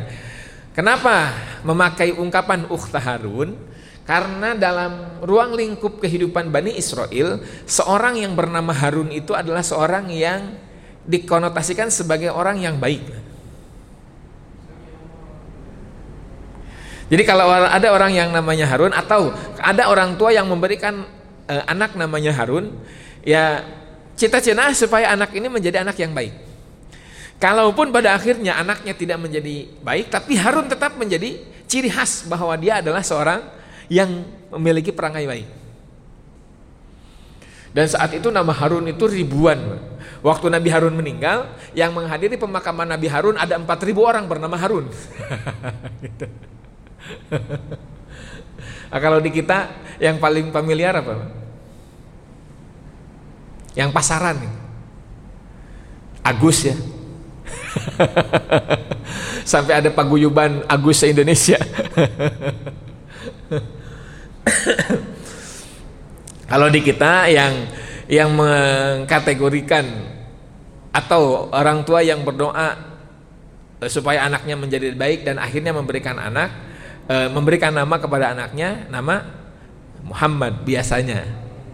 kenapa 0.73 1.37
memakai 1.61 2.16
ungkapan 2.16 2.64
ukhta 2.73 2.97
Harun? 2.97 3.52
Karena 4.07 4.55
dalam 4.55 5.19
ruang 5.19 5.59
lingkup 5.59 5.99
kehidupan 5.99 6.55
Bani 6.55 6.78
Israel, 6.78 7.43
seorang 7.66 8.14
yang 8.23 8.38
bernama 8.38 8.71
Harun 8.71 9.11
itu 9.11 9.35
adalah 9.35 9.66
seorang 9.66 10.07
yang 10.14 10.55
dikonotasikan 11.02 11.90
sebagai 11.90 12.31
orang 12.31 12.62
yang 12.62 12.78
baik. 12.78 13.02
Jadi 17.07 17.23
kalau 17.23 17.47
ada 17.47 17.89
orang 17.95 18.11
yang 18.11 18.35
namanya 18.35 18.67
Harun 18.67 18.91
atau 18.91 19.31
ada 19.63 19.87
orang 19.87 20.19
tua 20.19 20.35
yang 20.35 20.51
memberikan 20.51 21.07
uh, 21.47 21.63
anak 21.71 21.95
namanya 21.95 22.35
Harun, 22.35 22.75
ya 23.23 23.63
cita-cita 24.19 24.75
supaya 24.75 25.15
anak 25.15 25.31
ini 25.39 25.47
menjadi 25.47 25.87
anak 25.87 25.95
yang 26.03 26.11
baik. 26.11 26.35
Kalaupun 27.37 27.93
pada 27.93 28.17
akhirnya 28.17 28.59
anaknya 28.59 28.97
tidak 28.97 29.23
menjadi 29.23 29.71
baik, 29.85 30.11
tapi 30.11 30.35
Harun 30.35 30.67
tetap 30.67 30.99
menjadi 30.99 31.37
ciri 31.69 31.93
khas 31.93 32.27
bahwa 32.27 32.57
dia 32.59 32.81
adalah 32.81 33.05
seorang 33.05 33.45
yang 33.87 34.25
memiliki 34.57 34.91
perangai 34.91 35.29
baik. 35.29 35.47
Dan 37.77 37.87
saat 37.93 38.09
itu 38.17 38.33
nama 38.33 38.57
Harun 38.57 38.89
itu 38.89 39.05
ribuan. 39.05 39.61
Waktu 40.25 40.49
Nabi 40.49 40.69
Harun 40.73 40.97
meninggal, 40.97 41.53
yang 41.77 41.93
menghadiri 41.93 42.41
pemakaman 42.41 42.89
Nabi 42.89 43.05
Harun 43.05 43.37
ada 43.37 43.61
4000 43.61 44.01
orang 44.01 44.25
bernama 44.25 44.57
Harun. 44.57 44.89
gitu. 46.03 46.25
Nah, 48.91 49.01
kalau 49.05 49.21
di 49.21 49.31
kita 49.35 49.69
yang 50.01 50.19
paling 50.21 50.53
familiar 50.53 50.97
apa? 50.97 51.31
Yang 53.77 53.93
pasaran 53.93 54.39
Agus 56.27 56.67
ya. 56.67 56.75
Sampai 59.53 59.79
ada 59.79 59.95
paguyuban 59.95 60.67
Agus 60.67 61.07
se-Indonesia. 61.07 61.55
Kalau 66.51 66.67
di 66.71 66.79
kita 66.83 67.31
yang 67.31 67.55
yang 68.07 68.31
mengkategorikan 68.35 69.87
atau 70.95 71.51
orang 71.51 71.83
tua 71.83 72.07
yang 72.07 72.23
berdoa 72.23 72.79
eh, 73.83 73.91
supaya 73.91 74.31
anaknya 74.31 74.55
menjadi 74.55 74.95
baik 74.95 75.27
dan 75.27 75.43
akhirnya 75.43 75.75
memberikan 75.75 76.15
anak 76.19 76.51
e, 77.07 77.17
memberikan 77.31 77.73
nama 77.73 77.97
kepada 77.97 78.35
anaknya 78.35 78.87
nama 78.91 79.25
Muhammad 80.03 80.63
biasanya. 80.63 81.27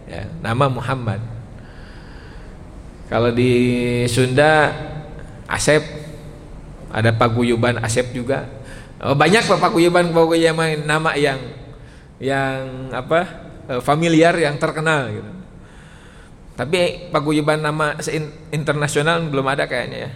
Ya, 0.09 0.29
nama 0.41 0.69
Muhammad. 0.69 1.21
Kalau 3.09 3.29
di 3.33 3.51
Sunda 4.09 4.73
Asep. 5.49 6.01
Ada 6.93 7.09
paguyuban 7.09 7.81
Asep 7.81 8.13
juga. 8.13 8.45
Oh, 9.01 9.17
banyak 9.17 9.49
paguyuban 9.49 10.13
paguyuban 10.13 10.85
nama 10.85 11.17
yang 11.17 11.41
yang 12.21 12.93
apa 12.93 13.25
e, 13.65 13.73
familiar 13.81 14.37
yang 14.37 14.61
terkenal 14.61 15.09
gitu. 15.09 15.31
Tapi 16.53 17.09
paguyuban 17.09 17.65
nama 17.65 17.97
internasional 18.53 19.25
belum 19.25 19.49
ada 19.49 19.65
kayaknya 19.65 19.99
ya. 20.05 20.11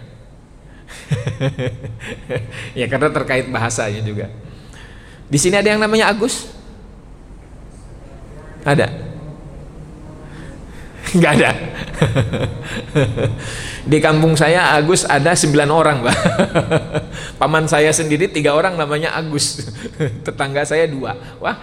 Ya 2.78 2.86
karena 2.86 3.10
terkait 3.10 3.50
bahasanya 3.50 4.00
juga 4.06 4.30
di 5.28 5.36
sini 5.36 5.60
ada 5.60 5.68
yang 5.68 5.80
namanya 5.80 6.08
Agus? 6.08 6.48
Ada? 8.64 9.08
Enggak 11.16 11.32
ada. 11.40 11.50
Di 13.88 13.98
kampung 14.04 14.36
saya 14.36 14.76
Agus 14.76 15.08
ada 15.08 15.32
sembilan 15.32 15.70
orang, 15.72 15.96
Pak. 16.04 16.16
Paman 17.40 17.64
saya 17.64 17.88
sendiri 17.88 18.28
tiga 18.28 18.52
orang 18.52 18.76
namanya 18.76 19.16
Agus. 19.16 19.64
Tetangga 20.24 20.68
saya 20.68 20.84
dua. 20.84 21.16
Wah. 21.40 21.56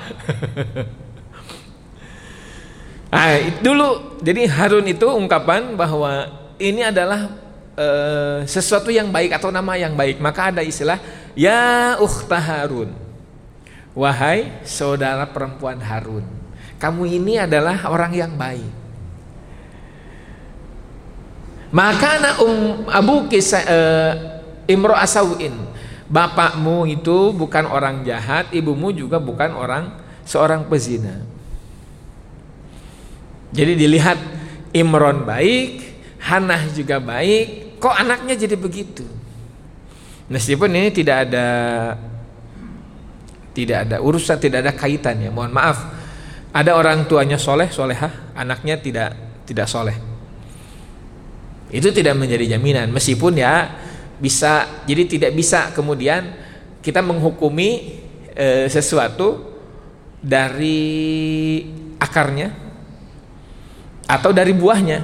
Nah, 3.13 3.38
dulu 3.62 4.17
jadi 4.25 4.49
Harun 4.49 4.89
itu 4.89 5.06
ungkapan 5.06 5.78
bahwa 5.78 6.25
ini 6.58 6.82
adalah 6.82 7.30
uh, 7.78 8.41
sesuatu 8.49 8.89
yang 8.89 9.13
baik 9.13 9.38
atau 9.38 9.54
nama 9.54 9.78
yang 9.78 9.93
baik. 9.93 10.17
Maka 10.17 10.49
ada 10.49 10.65
istilah 10.65 10.97
ya 11.38 11.93
ukhta 12.01 12.41
Harun. 12.41 13.04
Wahai 13.95 14.51
saudara 14.67 15.23
perempuan 15.23 15.79
Harun, 15.79 16.27
kamu 16.75 17.03
ini 17.15 17.39
adalah 17.39 17.88
orang 17.88 18.12
yang 18.12 18.36
baik. 18.36 18.67
Maka 21.71 22.19
anak 22.19 22.36
um, 22.43 22.88
Abu 22.91 23.31
Kisah 23.31 23.63
uh, 23.63 24.12
Imro 24.67 24.91
Asawin, 24.91 25.55
bapakmu 26.12 26.86
itu 26.91 27.31
bukan 27.31 27.65
orang 27.71 28.03
jahat, 28.03 28.51
ibumu 28.51 28.91
juga 28.91 29.15
bukan 29.15 29.55
orang 29.55 29.95
seorang 30.27 30.67
pezina. 30.67 31.23
Jadi 33.55 33.79
dilihat 33.79 34.19
Imron 34.75 35.23
baik, 35.23 35.95
Hanah 36.19 36.67
juga 36.73 36.99
baik, 36.99 37.79
kok 37.79 37.95
anaknya 37.95 38.36
jadi 38.36 38.60
begitu? 38.60 39.08
Meskipun 40.27 40.73
ini 40.73 40.89
tidak 40.89 41.29
ada 41.29 41.47
tidak 43.55 43.87
ada 43.87 44.03
urusan, 44.03 44.35
tidak 44.35 44.67
ada 44.67 44.73
kaitannya. 44.75 45.31
Mohon 45.31 45.53
maaf. 45.55 45.77
Ada 46.51 46.75
orang 46.75 47.07
tuanya 47.07 47.39
soleh, 47.39 47.71
solehah, 47.71 48.35
anaknya 48.35 48.75
tidak 48.79 49.15
tidak 49.47 49.67
soleh. 49.71 49.95
Itu 51.71 51.95
tidak 51.95 52.19
menjadi 52.19 52.55
jaminan. 52.55 52.91
Meskipun 52.91 53.39
ya 53.39 53.71
bisa, 54.19 54.83
jadi 54.83 55.07
tidak 55.07 55.31
bisa 55.35 55.71
kemudian 55.71 56.35
kita 56.83 56.99
menghukumi 56.99 57.99
e, 58.35 58.67
sesuatu 58.71 59.55
dari 60.19 61.63
akarnya 61.99 62.51
atau 64.07 64.31
dari 64.35 64.51
buahnya. 64.51 64.99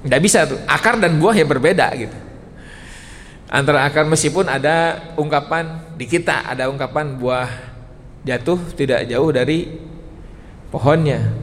Tidak 0.00 0.20
bisa 0.20 0.48
tuh. 0.48 0.60
Akar 0.64 0.96
dan 0.96 1.20
buah 1.20 1.36
ya 1.36 1.44
berbeda 1.44 1.88
gitu 1.96 2.29
antara 3.50 3.82
akar 3.82 4.06
meskipun 4.06 4.46
ada 4.46 5.10
ungkapan 5.18 5.82
di 5.98 6.06
kita 6.06 6.46
ada 6.46 6.70
ungkapan 6.70 7.18
buah 7.18 7.50
jatuh 8.22 8.62
tidak 8.78 9.10
jauh 9.10 9.28
dari 9.34 9.66
pohonnya. 10.70 11.34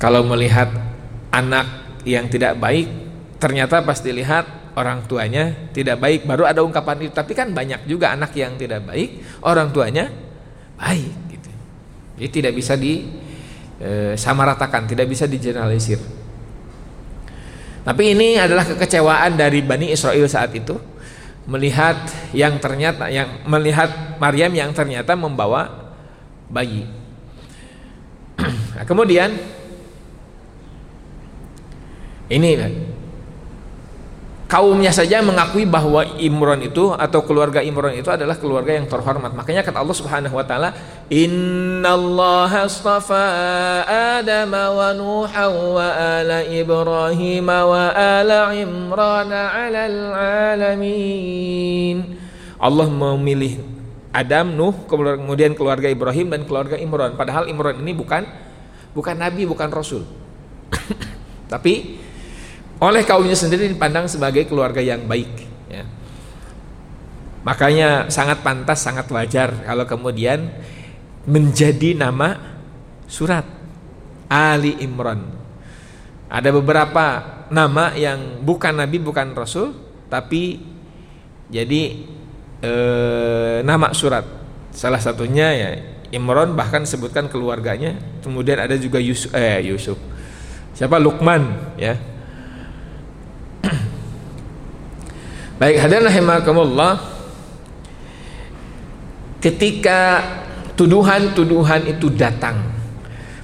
Kalau 0.00 0.24
melihat 0.24 0.70
anak 1.34 2.00
yang 2.08 2.30
tidak 2.30 2.56
baik 2.56 2.88
ternyata 3.36 3.84
pasti 3.84 4.14
lihat 4.14 4.72
orang 4.78 5.04
tuanya 5.04 5.68
tidak 5.74 6.00
baik. 6.00 6.24
Baru 6.24 6.46
ada 6.46 6.62
ungkapan 6.64 7.04
itu. 7.04 7.12
Tapi 7.12 7.36
kan 7.36 7.52
banyak 7.52 7.84
juga 7.84 8.14
anak 8.14 8.32
yang 8.38 8.56
tidak 8.56 8.86
baik 8.86 9.42
orang 9.44 9.74
tuanya 9.74 10.08
baik 10.78 11.12
gitu. 11.34 11.50
Jadi 12.16 12.28
tidak 12.30 12.52
bisa 12.56 12.78
di 12.78 13.10
e, 13.76 14.16
samaratakan 14.16 14.88
tidak 14.88 15.10
bisa 15.10 15.28
digeneralisir 15.28 16.19
tapi 17.90 18.14
ini 18.14 18.38
adalah 18.38 18.62
kekecewaan 18.62 19.34
dari 19.34 19.66
Bani 19.66 19.90
Israel 19.90 20.22
saat 20.30 20.54
itu 20.54 20.78
melihat 21.50 22.06
yang 22.30 22.62
ternyata 22.62 23.10
yang 23.10 23.42
melihat 23.50 24.14
Maryam 24.22 24.54
yang 24.54 24.70
ternyata 24.70 25.18
membawa 25.18 25.90
bayi. 26.46 26.86
nah, 28.78 28.86
kemudian 28.86 29.34
ini 32.30 32.50
kaumnya 34.50 34.90
saja 34.90 35.22
mengakui 35.22 35.62
bahwa 35.62 36.02
Imron 36.18 36.58
itu 36.66 36.90
atau 36.90 37.22
keluarga 37.22 37.62
Imron 37.62 37.94
itu 37.94 38.10
adalah 38.10 38.34
keluarga 38.34 38.74
yang 38.74 38.90
terhormat. 38.90 39.30
Makanya 39.30 39.62
kata 39.62 39.78
Allah 39.78 39.94
Subhanahu 39.94 40.34
wa 40.34 40.42
taala, 40.42 40.74
"Innallaha 41.06 42.66
astafa 42.66 43.22
Adam 44.18 44.50
wa 44.50 44.90
Nuha 44.90 45.46
wa 45.46 45.86
ala 45.86 46.42
Ibrahim 46.42 47.46
wa 47.46 47.94
ala 47.94 48.50
Imran 48.50 49.30
'alal 49.30 50.00
alamin." 50.58 52.18
Allah 52.58 52.90
memilih 52.90 53.62
Adam, 54.10 54.50
Nuh, 54.58 54.74
kemudian 54.90 55.54
keluarga 55.54 55.86
Ibrahim 55.86 56.34
dan 56.34 56.42
keluarga 56.42 56.74
Imron. 56.74 57.14
Padahal 57.14 57.46
Imron 57.46 57.78
ini 57.78 57.94
bukan 57.94 58.26
bukan 58.90 59.14
nabi, 59.14 59.46
bukan 59.46 59.70
rasul. 59.70 60.02
Tapi 61.52 62.02
oleh 62.80 63.02
kaumnya 63.04 63.36
sendiri 63.36 63.68
dipandang 63.68 64.08
sebagai 64.08 64.48
keluarga 64.48 64.80
yang 64.80 65.04
baik 65.04 65.30
ya. 65.68 65.84
makanya 67.44 68.08
sangat 68.08 68.40
pantas 68.40 68.80
sangat 68.80 69.06
wajar 69.12 69.52
kalau 69.62 69.84
kemudian 69.84 70.48
menjadi 71.28 71.94
nama 71.94 72.40
surat 73.04 73.44
Ali 74.26 74.80
Imran 74.80 75.28
ada 76.30 76.48
beberapa 76.50 77.36
nama 77.50 77.92
yang 77.98 78.40
bukan 78.40 78.80
nabi 78.80 78.96
bukan 79.02 79.36
rasul 79.36 79.74
tapi 80.10 80.70
jadi 81.50 81.82
eh, 82.62 83.58
nama 83.66 83.90
surat. 83.90 84.22
Salah 84.70 85.02
satunya 85.02 85.50
ya 85.50 85.70
Imron 86.14 86.54
bahkan 86.54 86.86
sebutkan 86.86 87.26
keluarganya. 87.26 87.98
Kemudian 88.22 88.62
ada 88.62 88.78
juga 88.78 89.02
Yusuf 89.02 89.34
eh 89.34 89.58
Yusuf. 89.66 89.98
Siapa 90.78 90.96
Lukman 91.02 91.74
ya. 91.74 91.98
Baik, 95.60 95.76
hadirin 95.76 96.08
rahimakumullah. 96.08 97.20
Ketika 99.44 100.24
tuduhan-tuduhan 100.72 101.84
itu 101.84 102.08
datang, 102.16 102.64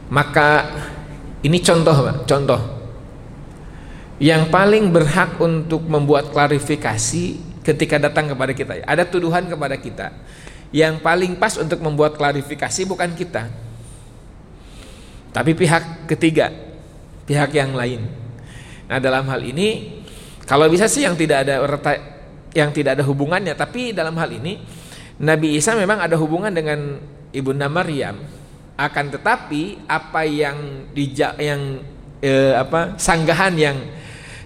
maka 0.08 0.64
ini 1.44 1.60
contoh, 1.60 1.92
Pak, 1.92 2.24
contoh. 2.24 2.60
Yang 4.16 4.48
paling 4.48 4.96
berhak 4.96 5.36
untuk 5.36 5.84
membuat 5.84 6.32
klarifikasi 6.32 7.24
ketika 7.60 8.00
datang 8.00 8.32
kepada 8.32 8.56
kita. 8.56 8.80
Ada 8.88 9.04
tuduhan 9.04 9.44
kepada 9.44 9.76
kita. 9.76 10.16
Yang 10.72 11.04
paling 11.04 11.36
pas 11.36 11.52
untuk 11.60 11.84
membuat 11.84 12.16
klarifikasi 12.16 12.80
bukan 12.88 13.12
kita. 13.12 13.52
Tapi 15.36 15.52
pihak 15.52 16.08
ketiga, 16.08 16.48
pihak 17.28 17.52
yang 17.52 17.76
lain. 17.76 18.08
Nah, 18.88 18.96
dalam 19.04 19.28
hal 19.28 19.44
ini 19.44 20.00
kalau 20.46 20.70
bisa 20.70 20.86
sih 20.86 21.02
yang 21.02 21.18
tidak 21.18 21.42
ada 21.42 21.58
yang 22.54 22.70
tidak 22.70 22.96
ada 22.96 23.04
hubungannya, 23.04 23.52
tapi 23.58 23.90
dalam 23.90 24.14
hal 24.14 24.30
ini 24.30 24.62
Nabi 25.18 25.58
Isa 25.58 25.74
memang 25.74 25.98
ada 25.98 26.14
hubungan 26.14 26.54
dengan 26.54 27.02
ibunda 27.34 27.66
Maryam. 27.66 28.14
Akan 28.78 29.10
tetapi 29.10 29.88
apa 29.90 30.22
yang 30.22 30.88
dijak 30.94 31.34
yang 31.42 31.82
eh, 32.22 32.54
apa 32.54 32.94
sanggahan 32.94 33.54
yang 33.58 33.76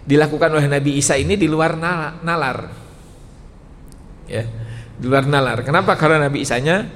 dilakukan 0.09 0.51
oleh 0.57 0.67
Nabi 0.73 0.97
Isa 0.97 1.21
ini 1.21 1.37
di 1.37 1.45
luar 1.45 1.77
nalar. 2.25 2.59
Ya, 4.25 4.47
di 4.97 5.05
luar 5.05 5.29
nalar. 5.29 5.61
Kenapa? 5.67 5.99
Karena 6.01 6.31
Nabi 6.31 6.47
Isanya 6.47 6.89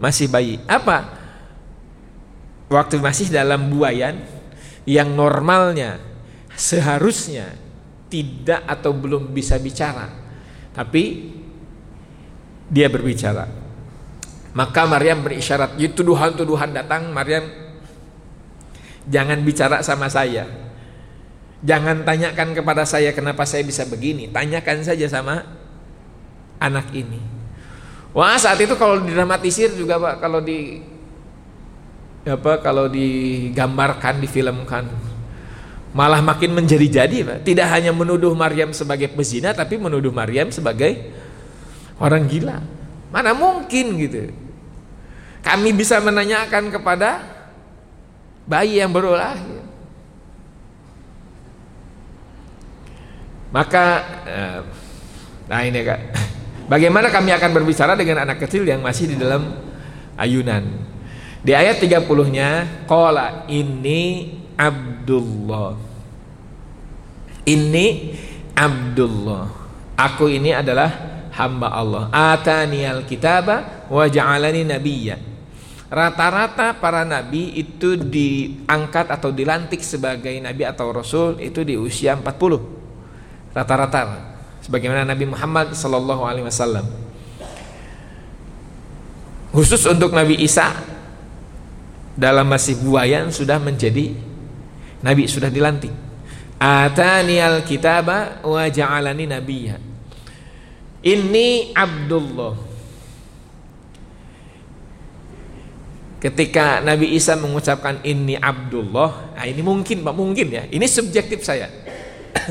masih 0.00 0.32
bayi. 0.32 0.56
Apa? 0.64 1.12
Waktu 2.72 2.98
masih 2.98 3.28
dalam 3.30 3.68
buayan 3.68 4.22
yang 4.88 5.12
normalnya 5.12 5.98
seharusnya 6.54 7.65
tidak 8.06 8.62
atau 8.66 8.94
belum 8.94 9.34
bisa 9.34 9.58
bicara. 9.58 10.08
Tapi 10.72 11.32
dia 12.70 12.90
berbicara. 12.90 13.46
Maka 14.56 14.88
Maryam 14.88 15.20
berisyarat 15.20 15.76
tuduhan-tuduhan 15.76 16.72
datang 16.72 17.12
Maryam. 17.12 17.44
Jangan 19.06 19.38
bicara 19.44 19.84
sama 19.84 20.08
saya. 20.08 20.48
Jangan 21.60 22.04
tanyakan 22.04 22.52
kepada 22.56 22.84
saya 22.88 23.12
kenapa 23.12 23.44
saya 23.44 23.62
bisa 23.62 23.84
begini. 23.84 24.32
Tanyakan 24.32 24.82
saja 24.82 25.06
sama 25.08 25.44
anak 26.60 26.90
ini. 26.96 27.20
Wah 28.16 28.40
saat 28.40 28.56
itu 28.64 28.72
kalau 28.80 29.04
didramatisir 29.04 29.76
juga 29.76 30.00
Pak 30.00 30.24
kalau 30.24 30.40
di 30.40 30.80
apa 32.26 32.58
kalau 32.58 32.90
digambarkan 32.90 34.18
difilmkan 34.18 34.88
malah 35.92 36.24
makin 36.24 36.56
menjadi-jadi. 36.56 37.44
Tidak 37.44 37.68
hanya 37.68 37.92
menuduh 37.92 38.32
Maryam 38.32 38.72
sebagai 38.72 39.12
pezina 39.12 39.52
tapi 39.52 39.76
menuduh 39.76 40.10
Maryam 40.10 40.50
sebagai 40.50 41.12
orang 42.00 42.24
gila. 42.26 42.58
Mana 43.12 43.36
mungkin 43.36 43.96
gitu. 44.00 44.32
Kami 45.46 45.70
bisa 45.70 46.02
menanyakan 46.02 46.74
kepada 46.74 47.22
bayi 48.48 48.82
yang 48.82 48.90
baru 48.90 49.14
lahir. 49.14 49.62
Maka 53.54 53.84
eh, 54.26 54.60
nah 55.46 55.60
ini 55.62 55.80
Kak. 55.86 56.00
Bagaimana 56.66 57.14
kami 57.14 57.30
akan 57.30 57.50
berbicara 57.54 57.94
dengan 57.94 58.26
anak 58.26 58.42
kecil 58.42 58.66
yang 58.66 58.82
masih 58.82 59.14
di 59.14 59.16
dalam 59.16 59.54
ayunan? 60.18 60.66
Di 61.46 61.54
ayat 61.54 61.78
30-nya 61.78 62.82
qala 62.90 63.46
ini 63.46 64.34
Abdullah. 64.56 65.76
Ini 67.46 67.86
Abdullah. 68.56 69.46
Aku 69.96 70.26
ini 70.32 70.52
adalah 70.52 70.90
hamba 71.36 71.68
Allah. 71.72 72.04
Ataniyal 72.10 73.04
kitaba 73.04 73.86
wa 73.92 74.04
ja'alani 74.08 74.64
nabiyya. 74.64 75.16
Rata-rata 75.86 76.74
para 76.82 77.06
nabi 77.06 77.54
itu 77.54 77.94
diangkat 77.94 79.06
atau 79.06 79.30
dilantik 79.30 79.86
sebagai 79.86 80.34
nabi 80.42 80.66
atau 80.66 80.90
rasul 80.90 81.38
itu 81.38 81.62
di 81.62 81.78
usia 81.78 82.18
40 82.18 83.54
Rata-rata. 83.54 84.34
Sebagaimana 84.66 85.06
Nabi 85.06 85.30
Muhammad 85.30 85.78
Sallallahu 85.78 86.26
Alaihi 86.26 86.44
Wasallam. 86.44 86.84
Khusus 89.54 89.86
untuk 89.88 90.10
Nabi 90.10 90.42
Isa 90.42 90.74
Dalam 92.18 92.50
masih 92.50 92.76
buayan 92.82 93.30
sudah 93.30 93.56
menjadi 93.62 94.12
Nabi 95.04 95.28
sudah 95.28 95.52
dilantik. 95.52 95.92
Atani 96.56 97.36
al-kitaba 97.36 98.40
wa 98.40 98.64
ja'alani 98.64 99.28
nabiyya. 99.28 99.76
Ini 101.04 101.76
Abdullah. 101.76 102.54
Ketika 106.16 106.80
Nabi 106.80 107.12
Isa 107.12 107.36
mengucapkan 107.36 108.00
ini 108.02 108.40
Abdullah, 108.40 109.36
nah 109.36 109.44
ini 109.44 109.60
mungkin 109.60 110.00
Pak, 110.00 110.14
mungkin 110.16 110.48
ya. 110.48 110.64
Ini 110.64 110.86
subjektif 110.88 111.44
saya. 111.44 111.68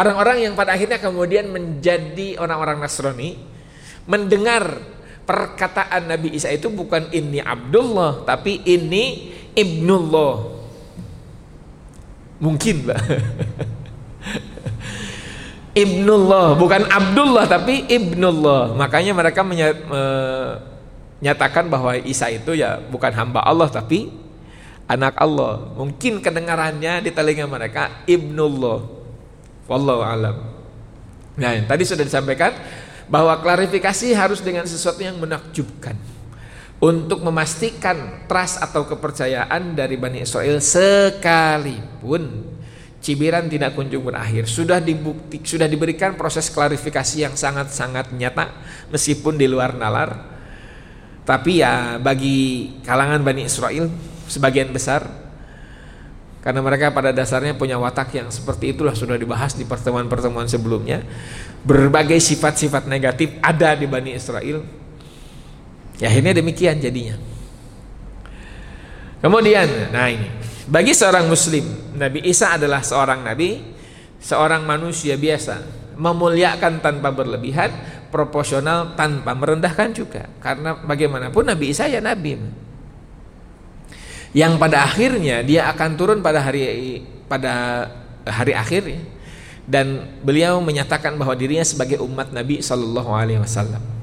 Orang-orang 0.00 0.48
yang 0.48 0.52
pada 0.56 0.72
akhirnya 0.72 0.96
kemudian 0.96 1.52
menjadi 1.52 2.40
orang-orang 2.40 2.80
Nasrani 2.80 3.36
mendengar 4.08 4.80
perkataan 5.28 6.08
Nabi 6.08 6.32
Isa 6.32 6.48
itu 6.48 6.72
bukan 6.72 7.12
ini 7.12 7.44
Abdullah 7.44 8.24
tapi 8.24 8.64
ini 8.64 9.36
Ibnullah 9.52 10.57
Mungkin 12.38 12.86
Pak 12.86 12.98
Ibnullah 15.82 16.58
bukan 16.58 16.90
Abdullah 16.90 17.46
tapi 17.46 17.86
Ibnullah. 17.86 18.74
Makanya 18.74 19.14
mereka 19.14 19.46
menyatakan 19.46 21.70
bahwa 21.70 21.94
Isa 22.02 22.26
itu 22.34 22.58
ya 22.58 22.82
bukan 22.82 23.14
hamba 23.14 23.46
Allah 23.46 23.70
tapi 23.70 24.10
anak 24.90 25.14
Allah. 25.18 25.70
Mungkin 25.78 26.18
kedengarannya 26.18 27.06
di 27.06 27.14
telinga 27.14 27.46
mereka 27.46 28.02
Ibnullah. 28.10 28.78
Wallahu 29.70 30.02
alam. 30.02 30.50
Nah 31.38 31.54
tadi 31.62 31.86
sudah 31.86 32.02
disampaikan 32.02 32.58
bahwa 33.06 33.38
klarifikasi 33.38 34.10
harus 34.18 34.42
dengan 34.42 34.66
sesuatu 34.66 34.98
yang 35.00 35.16
menakjubkan 35.22 35.94
untuk 36.78 37.26
memastikan 37.26 38.26
trust 38.30 38.62
atau 38.62 38.86
kepercayaan 38.86 39.74
dari 39.74 39.98
Bani 39.98 40.22
Israel 40.22 40.62
sekalipun. 40.62 42.54
Cibiran 42.98 43.46
tidak 43.46 43.78
kunjung 43.78 44.10
berakhir 44.10 44.50
sudah 44.50 44.82
dibukti 44.82 45.38
sudah 45.46 45.70
diberikan 45.70 46.18
proses 46.18 46.50
klarifikasi 46.50 47.22
yang 47.22 47.38
sangat-sangat 47.38 48.10
nyata 48.10 48.50
meskipun 48.90 49.38
di 49.38 49.46
luar 49.46 49.74
nalar. 49.78 50.38
Tapi 51.22 51.62
ya 51.62 52.02
bagi 52.02 52.78
kalangan 52.82 53.22
Bani 53.22 53.46
Israel 53.46 53.86
sebagian 54.26 54.74
besar 54.74 55.06
karena 56.42 56.62
mereka 56.62 56.94
pada 56.94 57.10
dasarnya 57.10 57.58
punya 57.58 57.76
watak 57.76 58.14
yang 58.14 58.30
seperti 58.30 58.72
itulah 58.72 58.94
sudah 58.94 59.18
dibahas 59.18 59.58
di 59.58 59.66
pertemuan-pertemuan 59.66 60.46
sebelumnya 60.46 61.02
berbagai 61.66 62.22
sifat-sifat 62.22 62.86
negatif 62.86 63.34
ada 63.42 63.74
di 63.74 63.86
Bani 63.90 64.14
Israel 64.14 64.62
Ya 65.98 66.10
akhirnya 66.10 66.34
demikian 66.38 66.78
jadinya. 66.78 67.18
Kemudian, 69.18 69.90
nah 69.90 70.06
ini, 70.06 70.30
bagi 70.70 70.94
seorang 70.94 71.26
muslim, 71.26 71.66
Nabi 71.98 72.22
Isa 72.22 72.54
adalah 72.54 72.86
seorang 72.86 73.26
nabi, 73.26 73.58
seorang 74.22 74.62
manusia 74.62 75.18
biasa, 75.18 75.58
memuliakan 75.98 76.78
tanpa 76.78 77.10
berlebihan, 77.10 77.74
proporsional 78.14 78.94
tanpa 78.94 79.34
merendahkan 79.34 79.90
juga. 79.90 80.30
Karena 80.38 80.78
bagaimanapun 80.78 81.50
Nabi 81.50 81.74
Isa 81.74 81.90
ya 81.90 81.98
nabi. 81.98 82.38
Yang 84.36 84.52
pada 84.60 84.86
akhirnya 84.86 85.42
dia 85.42 85.66
akan 85.72 85.90
turun 85.98 86.18
pada 86.22 86.38
hari 86.38 87.02
pada 87.26 87.84
hari 88.22 88.54
akhir 88.54 88.82
ya. 88.86 89.00
Dan 89.68 90.16
beliau 90.24 90.62
menyatakan 90.64 91.18
bahwa 91.20 91.36
dirinya 91.36 91.66
sebagai 91.66 92.00
umat 92.00 92.32
Nabi 92.32 92.64
Shallallahu 92.64 93.10
alaihi 93.12 93.40
wasallam. 93.42 93.97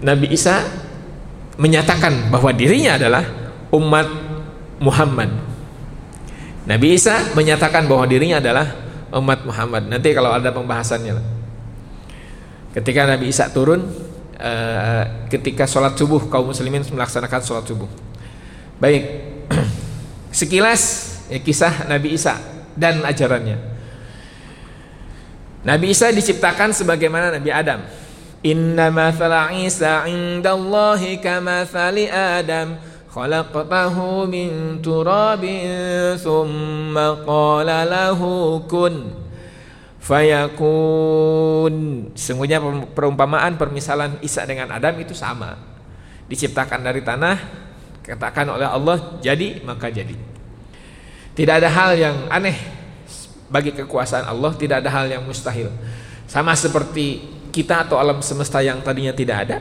Nabi 0.00 0.32
Isa 0.32 0.64
menyatakan 1.60 2.32
bahwa 2.32 2.50
dirinya 2.56 2.96
adalah 2.96 3.24
umat 3.68 4.08
Muhammad. 4.80 5.30
Nabi 6.64 6.96
Isa 6.96 7.32
menyatakan 7.36 7.84
bahwa 7.84 8.08
dirinya 8.08 8.40
adalah 8.40 8.66
umat 9.12 9.44
Muhammad. 9.44 9.88
Nanti 9.92 10.16
kalau 10.16 10.32
ada 10.32 10.48
pembahasannya. 10.54 11.20
Ketika 12.72 13.04
Nabi 13.04 13.28
Isa 13.28 13.50
turun, 13.52 13.82
uh, 14.40 15.04
ketika 15.28 15.68
sholat 15.68 15.98
subuh 15.98 16.30
kaum 16.32 16.48
muslimin 16.48 16.80
melaksanakan 16.86 17.40
sholat 17.44 17.64
subuh. 17.68 17.90
Baik, 18.80 19.04
sekilas 20.40 20.82
ya, 21.28 21.42
kisah 21.42 21.90
Nabi 21.90 22.16
Isa 22.16 22.40
dan 22.72 23.04
ajarannya. 23.04 23.58
Nabi 25.60 25.92
Isa 25.92 26.08
diciptakan 26.08 26.72
sebagaimana 26.72 27.36
Nabi 27.36 27.50
Adam. 27.52 27.84
Inna 28.40 28.88
mathala 28.88 29.52
Isa 29.52 30.08
indallahi 30.08 31.20
kamathali 31.20 32.08
Adam 32.08 32.80
khalaqtahu 33.12 34.24
min 34.32 34.80
turabin 34.80 36.16
thumma 36.16 37.20
qala 37.20 37.84
lahu 37.84 38.64
kun 38.64 39.12
fayakun. 40.00 41.74
Sungguhnya 42.16 42.64
perumpamaan 42.96 43.60
permisalan 43.60 44.16
Isa 44.24 44.48
dengan 44.48 44.72
Adam 44.72 44.96
itu 44.96 45.12
sama. 45.12 45.60
Diciptakan 46.24 46.80
dari 46.80 47.04
tanah, 47.04 47.36
katakan 48.00 48.48
oleh 48.48 48.64
Allah 48.64 49.20
jadi 49.20 49.60
maka 49.68 49.92
jadi. 49.92 50.16
Tidak 51.36 51.54
ada 51.60 51.68
hal 51.68 51.92
yang 51.92 52.16
aneh 52.32 52.56
bagi 53.52 53.76
kekuasaan 53.76 54.24
Allah, 54.24 54.56
tidak 54.56 54.80
ada 54.80 54.88
hal 54.88 55.12
yang 55.12 55.28
mustahil. 55.28 55.68
Sama 56.24 56.56
seperti 56.56 57.39
kita 57.50 57.86
atau 57.86 57.98
alam 57.98 58.22
semesta 58.22 58.62
yang 58.62 58.80
tadinya 58.80 59.12
tidak 59.12 59.36
ada, 59.46 59.58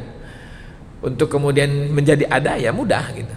untuk 1.02 1.28
kemudian 1.28 1.90
menjadi 1.92 2.30
ada 2.30 2.56
ya 2.56 2.72
mudah 2.72 3.06
gitu. 3.16 3.36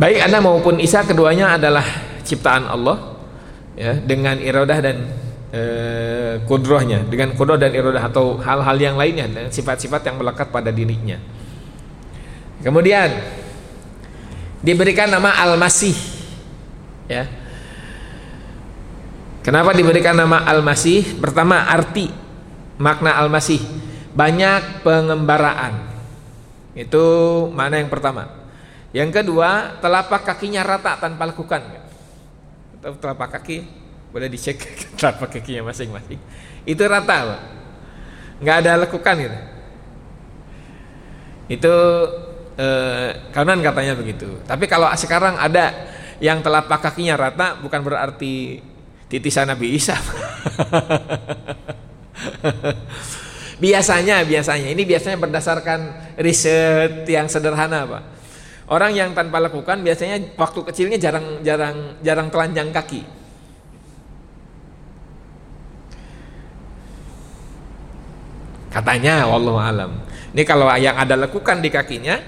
Baik 0.00 0.24
Anda 0.24 0.40
maupun 0.40 0.80
Isa 0.80 1.04
keduanya 1.04 1.60
adalah 1.60 1.84
ciptaan 2.24 2.64
Allah 2.64 3.20
ya 3.76 4.00
dengan 4.00 4.40
iradah 4.40 4.78
dan 4.80 4.96
e, 5.52 5.62
kudrohnya 6.48 7.04
dengan 7.04 7.36
kudroh 7.36 7.60
dan 7.60 7.76
iradah 7.76 8.08
atau 8.08 8.40
hal-hal 8.40 8.76
yang 8.80 8.96
lainnya 8.96 9.28
dan 9.28 9.52
sifat-sifat 9.52 10.00
yang 10.08 10.16
melekat 10.16 10.48
pada 10.48 10.72
dirinya. 10.72 11.20
Kemudian 12.64 13.12
diberikan 14.64 15.12
nama 15.12 15.36
Al-Masih 15.36 15.96
ya 17.08 17.28
kenapa 19.50 19.74
diberikan 19.74 20.14
nama 20.14 20.46
Al-Masih? 20.46 21.18
Pertama 21.18 21.66
arti 21.66 22.06
makna 22.78 23.18
Al-Masih. 23.18 23.58
Banyak 24.14 24.86
pengembaraan. 24.86 25.90
Itu 26.78 27.02
mana 27.50 27.82
yang 27.82 27.90
pertama. 27.90 28.30
Yang 28.94 29.22
kedua 29.22 29.82
telapak 29.82 30.22
kakinya 30.22 30.62
rata 30.62 31.02
tanpa 31.02 31.26
lekukan. 31.26 31.66
Telapak 32.78 33.42
kaki 33.42 33.66
boleh 34.14 34.30
dicek 34.30 34.62
telapak 34.98 35.34
kakinya 35.34 35.74
masing-masing. 35.74 36.22
Itu 36.62 36.86
rata 36.86 37.18
Pak. 37.26 37.42
nggak 38.40 38.56
ada 38.64 38.72
lekukan 38.86 39.16
gitu. 39.18 39.38
Itu 41.50 41.74
eh, 42.54 43.08
kanan 43.34 43.58
katanya 43.66 43.98
begitu. 43.98 44.38
Tapi 44.46 44.70
kalau 44.70 44.86
sekarang 44.94 45.36
ada 45.36 45.90
yang 46.22 46.38
telapak 46.40 46.80
kakinya 46.80 47.18
rata 47.18 47.58
bukan 47.58 47.80
berarti 47.82 48.69
titisan 49.10 49.50
Nabi 49.50 49.74
Isa. 49.74 49.98
biasanya, 53.64 54.22
biasanya 54.22 54.68
ini 54.70 54.86
biasanya 54.86 55.18
berdasarkan 55.18 55.80
riset 56.22 57.04
yang 57.10 57.26
sederhana, 57.26 57.84
Pak. 57.84 58.02
Orang 58.70 58.94
yang 58.94 59.10
tanpa 59.18 59.42
lakukan 59.42 59.82
biasanya 59.82 60.38
waktu 60.38 60.62
kecilnya 60.62 60.94
jarang 60.94 61.42
jarang 61.42 61.98
jarang 62.06 62.30
telanjang 62.30 62.70
kaki. 62.70 63.02
Katanya 68.70 69.26
wallahu 69.26 69.58
alam. 69.58 70.06
Ini 70.30 70.46
kalau 70.46 70.70
yang 70.78 70.94
ada 70.94 71.18
lekukan 71.18 71.58
di 71.58 71.66
kakinya 71.66 72.22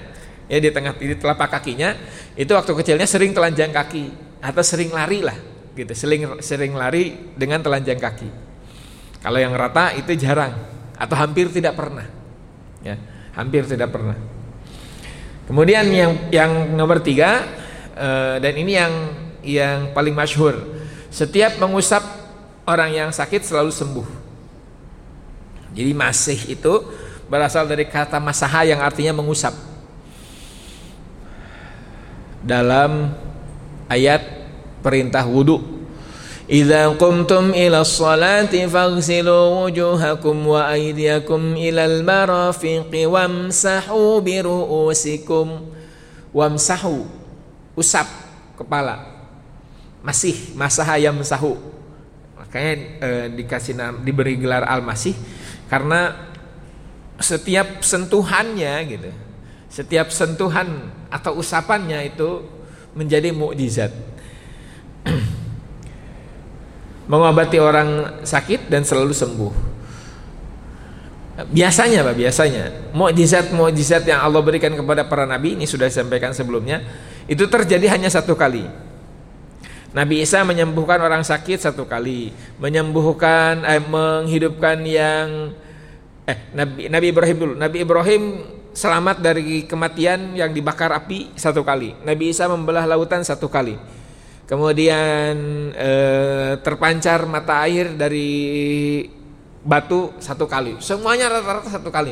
ya 0.51 0.59
di 0.59 0.67
tengah 0.67 0.99
di 0.99 1.15
telapak 1.15 1.47
kakinya 1.47 1.95
itu 2.35 2.51
waktu 2.51 2.75
kecilnya 2.75 3.07
sering 3.07 3.31
telanjang 3.31 3.71
kaki 3.71 4.11
atau 4.43 4.59
sering 4.59 4.91
lari 4.91 5.23
lah 5.23 5.52
gitu. 5.73 5.93
Sering 5.93 6.41
sering 6.41 6.73
lari 6.73 7.33
dengan 7.37 7.61
telanjang 7.61 7.97
kaki. 7.97 8.29
Kalau 9.23 9.39
yang 9.39 9.55
rata 9.55 9.95
itu 9.95 10.13
jarang 10.19 10.53
atau 10.97 11.15
hampir 11.17 11.49
tidak 11.49 11.75
pernah 11.77 12.05
ya. 12.83 12.95
Hampir 13.33 13.65
tidak 13.65 13.89
pernah. 13.89 14.15
Kemudian 15.49 15.89
yang 15.89 16.11
yang 16.29 16.51
nomor 16.77 17.01
tiga 17.01 17.43
eh, 17.97 18.35
dan 18.37 18.53
ini 18.53 18.71
yang 18.77 18.93
yang 19.43 19.77
paling 19.91 20.15
masyhur. 20.15 20.55
Setiap 21.13 21.61
mengusap 21.61 22.01
orang 22.65 22.89
yang 22.93 23.09
sakit 23.11 23.43
selalu 23.43 23.69
sembuh. 23.69 24.07
Jadi 25.73 25.91
masih 25.93 26.39
itu 26.53 26.73
berasal 27.27 27.65
dari 27.65 27.85
kata 27.89 28.21
masaha 28.21 28.61
yang 28.63 28.79
artinya 28.79 29.17
mengusap. 29.17 29.53
Dalam 32.43 33.15
ayat 33.87 34.42
perintah 34.83 35.23
wudu. 35.23 35.63
Idza 36.43 36.91
qumtum 36.99 37.55
ila 37.55 37.87
sholati 37.87 38.67
faghsilu 38.67 39.63
wujuhakum 39.63 40.35
wa 40.43 40.67
aydiyakum 40.67 41.55
ila 41.55 41.87
al-marafiqi 41.87 43.07
wamsahu 43.07 44.19
bi 44.19 44.43
ru'usikum 44.43 45.71
wamsahu 46.35 47.07
usap 47.79 48.05
kepala 48.59 49.07
masih 50.03 50.35
masaha 50.59 50.99
yamsahu 50.99 51.55
makanya 52.35 52.73
e, 52.99 53.09
dikasih 53.39 53.79
diberi 54.03 54.35
gelar 54.35 54.67
al-masih 54.67 55.15
karena 55.71 56.27
setiap 57.23 57.79
sentuhannya 57.79 58.73
gitu 58.83 59.09
setiap 59.73 60.13
sentuhan 60.13 60.93
atau 61.09 61.41
usapannya 61.41 62.13
itu 62.13 62.45
menjadi 62.93 63.33
mukjizat. 63.33 63.89
Mengobati 67.13 67.61
orang 67.61 68.21
sakit 68.25 68.73
dan 68.73 68.81
selalu 68.81 69.13
sembuh. 69.13 69.53
Biasanya 71.33 72.01
Pak, 72.01 72.15
biasanya 72.17 72.63
mukjizat-mukjizat 72.93 74.05
yang 74.09 74.21
Allah 74.21 74.41
berikan 74.41 74.73
kepada 74.73 75.05
para 75.05 75.29
nabi 75.29 75.53
ini 75.53 75.69
sudah 75.69 75.89
disampaikan 75.89 76.33
sebelumnya, 76.33 76.81
itu 77.29 77.45
terjadi 77.45 77.93
hanya 77.93 78.09
satu 78.09 78.33
kali. 78.33 78.65
Nabi 79.93 80.25
Isa 80.25 80.41
menyembuhkan 80.41 80.97
orang 80.97 81.21
sakit 81.21 81.61
satu 81.61 81.85
kali, 81.85 82.33
menyembuhkan 82.57 83.61
eh, 83.61 83.77
menghidupkan 83.77 84.81
yang 84.81 85.53
eh 86.25 86.37
Nabi 86.57 86.89
Nabi 86.89 87.05
Ibrahim 87.13 87.37
dulu. 87.37 87.53
Nabi 87.61 87.77
Ibrahim 87.85 88.23
selamat 88.73 89.21
dari 89.21 89.69
kematian 89.69 90.33
yang 90.33 90.49
dibakar 90.49 90.89
api 90.89 91.37
satu 91.37 91.61
kali. 91.61 91.93
Nabi 92.01 92.33
Isa 92.33 92.49
membelah 92.49 92.89
lautan 92.89 93.21
satu 93.21 93.45
kali. 93.45 93.77
Kemudian 94.43 95.35
eh, 95.71 96.59
terpancar 96.59 97.23
mata 97.23 97.63
air 97.63 97.95
dari 97.95 98.31
batu 99.63 100.11
satu 100.19 100.43
kali. 100.43 100.83
Semuanya 100.83 101.31
rata-rata 101.31 101.71
satu 101.71 101.87
kali. 101.87 102.11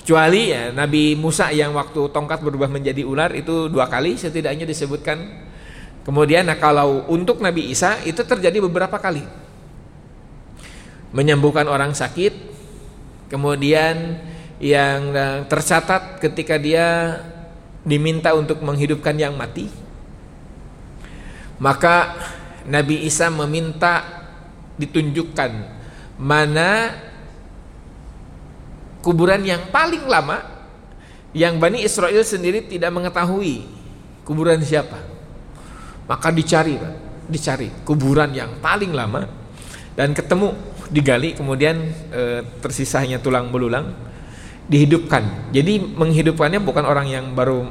Kecuali 0.00 0.48
ya 0.48 0.72
Nabi 0.72 1.12
Musa 1.20 1.52
yang 1.52 1.76
waktu 1.76 2.08
tongkat 2.08 2.40
berubah 2.40 2.72
menjadi 2.72 3.04
ular 3.04 3.36
itu 3.36 3.68
dua 3.68 3.92
kali 3.92 4.16
setidaknya 4.16 4.64
disebutkan. 4.64 5.20
Kemudian 6.00 6.48
nah 6.48 6.56
kalau 6.56 7.04
untuk 7.12 7.44
Nabi 7.44 7.68
Isa 7.68 8.00
itu 8.08 8.24
terjadi 8.24 8.64
beberapa 8.64 8.96
kali. 8.96 9.20
Menyembuhkan 11.12 11.68
orang 11.68 11.92
sakit, 11.92 12.32
kemudian 13.28 14.16
yang 14.64 15.12
eh, 15.12 15.44
tercatat 15.44 16.24
ketika 16.24 16.56
dia 16.56 17.20
diminta 17.84 18.32
untuk 18.32 18.64
menghidupkan 18.64 19.20
yang 19.20 19.36
mati 19.36 19.89
maka 21.60 22.16
Nabi 22.66 23.04
Isa 23.06 23.28
meminta 23.28 24.24
ditunjukkan 24.80 25.50
mana 26.20 26.96
kuburan 29.04 29.44
yang 29.44 29.68
paling 29.68 30.04
lama 30.08 30.40
yang 31.36 31.60
Bani 31.60 31.84
Israel 31.84 32.24
sendiri 32.24 32.66
tidak 32.66 32.90
mengetahui 32.90 33.64
kuburan 34.24 34.60
siapa 34.64 34.98
maka 36.10 36.32
dicari 36.34 36.80
dicari 37.30 37.70
kuburan 37.86 38.34
yang 38.34 38.58
paling 38.58 38.90
lama 38.90 39.28
dan 39.94 40.10
ketemu 40.10 40.56
digali 40.90 41.38
kemudian 41.38 41.76
e, 42.10 42.42
tersisanya 42.58 43.22
tulang 43.22 43.54
belulang 43.54 43.94
dihidupkan. 44.66 45.50
Jadi 45.50 45.82
menghidupkannya 45.82 46.62
bukan 46.62 46.86
orang 46.86 47.06
yang 47.10 47.34
baru 47.34 47.70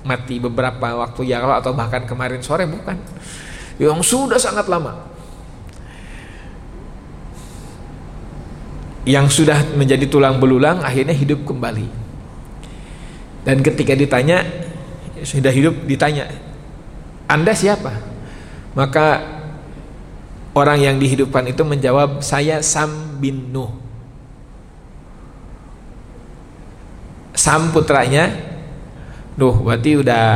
mati 0.00 0.40
beberapa 0.40 0.96
waktu 0.96 1.28
yang 1.28 1.44
lalu 1.44 1.60
atau 1.60 1.72
bahkan 1.76 2.02
kemarin 2.08 2.40
sore 2.40 2.64
bukan. 2.64 2.96
Yang 3.80 4.00
sudah 4.04 4.36
sangat 4.40 4.68
lama. 4.68 5.08
Yang 9.08 9.42
sudah 9.42 9.64
menjadi 9.76 10.04
tulang 10.08 10.36
belulang 10.36 10.84
akhirnya 10.84 11.16
hidup 11.16 11.44
kembali. 11.48 11.88
Dan 13.44 13.64
ketika 13.64 13.96
ditanya 13.96 14.44
sudah 15.24 15.48
hidup 15.48 15.88
ditanya, 15.88 16.28
"Anda 17.24 17.56
siapa?" 17.56 17.92
Maka 18.76 19.24
orang 20.52 20.84
yang 20.84 20.96
dihidupkan 21.00 21.48
itu 21.48 21.64
menjawab, 21.64 22.20
"Saya 22.20 22.60
Sam 22.60 23.16
bin 23.16 23.48
Nuh." 23.48 23.72
Sam 27.32 27.72
putranya 27.72 28.49
Nuh 29.40 29.56
berarti 29.64 29.96
udah 29.96 30.28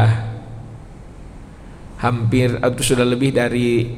hampir 2.01 2.57
atau 2.57 2.81
sudah 2.81 3.05
lebih 3.05 3.37
dari 3.37 3.93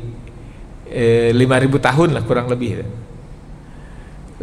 eh, 0.91 1.31
5000 1.31 1.79
tahun 1.79 2.09
lah 2.19 2.23
kurang 2.27 2.51
lebih. 2.51 2.83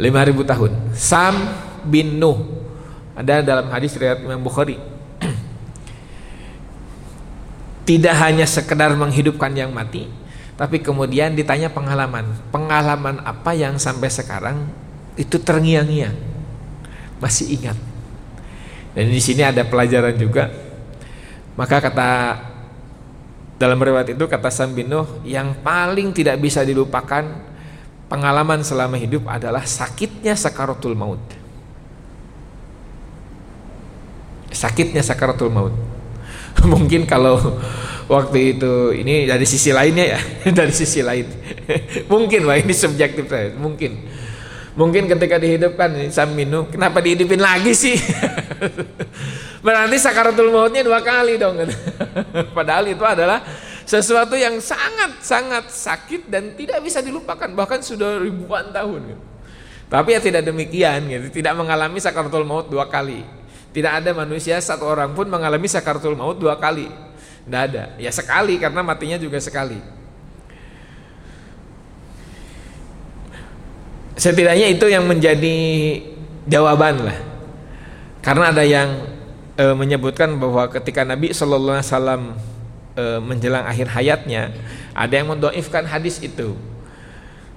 tahun. 0.48 0.72
Sam 0.96 1.36
bin 1.84 2.16
Nuh. 2.16 2.64
Ada 3.12 3.44
dalam 3.44 3.68
hadis 3.68 3.92
riwayat 4.00 4.24
Imam 4.24 4.40
Bukhari. 4.40 4.80
Tidak 7.88 8.14
hanya 8.16 8.48
sekedar 8.48 8.96
menghidupkan 8.96 9.52
yang 9.52 9.68
mati 9.68 10.24
tapi 10.54 10.78
kemudian 10.78 11.34
ditanya 11.34 11.68
pengalaman. 11.68 12.24
Pengalaman 12.54 13.20
apa 13.26 13.52
yang 13.52 13.74
sampai 13.76 14.06
sekarang 14.06 14.70
itu 15.18 15.36
terngiang-ngiang? 15.36 16.14
Masih 17.18 17.58
ingat 17.58 17.93
dan 18.94 19.10
di 19.10 19.20
sini 19.20 19.42
ada 19.42 19.66
pelajaran 19.66 20.14
juga 20.16 20.50
maka 21.54 21.78
kata 21.78 22.10
dalam 23.54 23.78
riwayat 23.78 24.10
itu 24.10 24.24
kata 24.26 24.50
Sam 24.50 24.74
bin 24.74 24.90
Nuh 24.90 25.22
yang 25.22 25.54
paling 25.62 26.10
tidak 26.10 26.42
bisa 26.42 26.66
dilupakan 26.66 27.22
pengalaman 28.10 28.60
selama 28.66 28.98
hidup 28.98 29.30
adalah 29.30 29.62
sakitnya 29.62 30.34
sakaratul 30.34 30.98
maut. 30.98 31.22
Sakitnya 34.50 35.02
sakaratul 35.02 35.50
maut. 35.50 35.74
Mungkin 36.72 37.06
kalau 37.06 37.38
waktu 38.10 38.58
itu 38.58 38.94
ini 38.94 39.26
dari 39.26 39.46
sisi 39.46 39.70
lainnya 39.70 40.18
ya, 40.18 40.20
dari 40.58 40.74
sisi 40.74 41.00
lain. 41.00 41.26
mungkin 42.12 42.44
wah 42.44 42.58
ini 42.58 42.74
subjektif 42.76 43.26
saya, 43.30 43.56
mungkin. 43.56 44.13
Mungkin 44.74 45.06
ketika 45.06 45.38
dihidupkan 45.38 46.10
Sam 46.10 46.34
bin 46.34 46.50
Nuh, 46.50 46.66
kenapa 46.66 46.98
dihidupin 46.98 47.38
lagi 47.38 47.70
sih? 47.78 47.94
Berarti 49.64 49.96
sakaratul 50.02 50.50
mautnya 50.50 50.82
dua 50.82 50.98
kali 50.98 51.38
dong. 51.38 51.56
Padahal 52.58 52.90
itu 52.90 53.06
adalah 53.06 53.38
sesuatu 53.86 54.34
yang 54.34 54.58
sangat-sangat 54.58 55.70
sakit 55.70 56.26
dan 56.26 56.58
tidak 56.58 56.82
bisa 56.82 56.98
dilupakan 56.98 57.46
bahkan 57.54 57.78
sudah 57.86 58.18
ribuan 58.18 58.74
tahun. 58.74 59.14
Tapi 59.86 60.08
ya 60.10 60.20
tidak 60.20 60.42
demikian 60.42 61.06
gitu, 61.06 61.38
tidak 61.38 61.54
mengalami 61.54 62.02
sakaratul 62.02 62.42
maut 62.42 62.66
dua 62.66 62.90
kali. 62.90 63.22
Tidak 63.70 63.90
ada 64.02 64.10
manusia 64.10 64.58
satu 64.58 64.90
orang 64.90 65.14
pun 65.14 65.30
mengalami 65.30 65.70
sakaratul 65.70 66.18
maut 66.18 66.34
dua 66.34 66.58
kali. 66.58 66.90
Tidak 67.46 67.60
ada. 67.70 67.94
Ya 68.02 68.10
sekali 68.10 68.58
karena 68.58 68.82
matinya 68.82 69.22
juga 69.22 69.38
sekali. 69.38 69.78
Setidaknya 74.14 74.70
itu 74.70 74.86
yang 74.86 75.04
menjadi 75.10 75.58
jawaban 76.46 77.02
lah. 77.02 77.18
Karena 78.22 78.54
ada 78.54 78.62
yang 78.62 79.10
e, 79.58 79.64
menyebutkan 79.74 80.38
bahwa 80.38 80.70
ketika 80.70 81.02
Nabi 81.02 81.34
Shallallahu 81.34 81.76
Alaihi 81.76 81.90
Wasallam 81.90 82.22
e, 82.94 83.04
menjelang 83.20 83.66
akhir 83.66 83.90
hayatnya 83.90 84.54
ada 84.94 85.12
yang 85.12 85.34
mendoifkan 85.34 85.84
hadis 85.84 86.22
itu. 86.22 86.54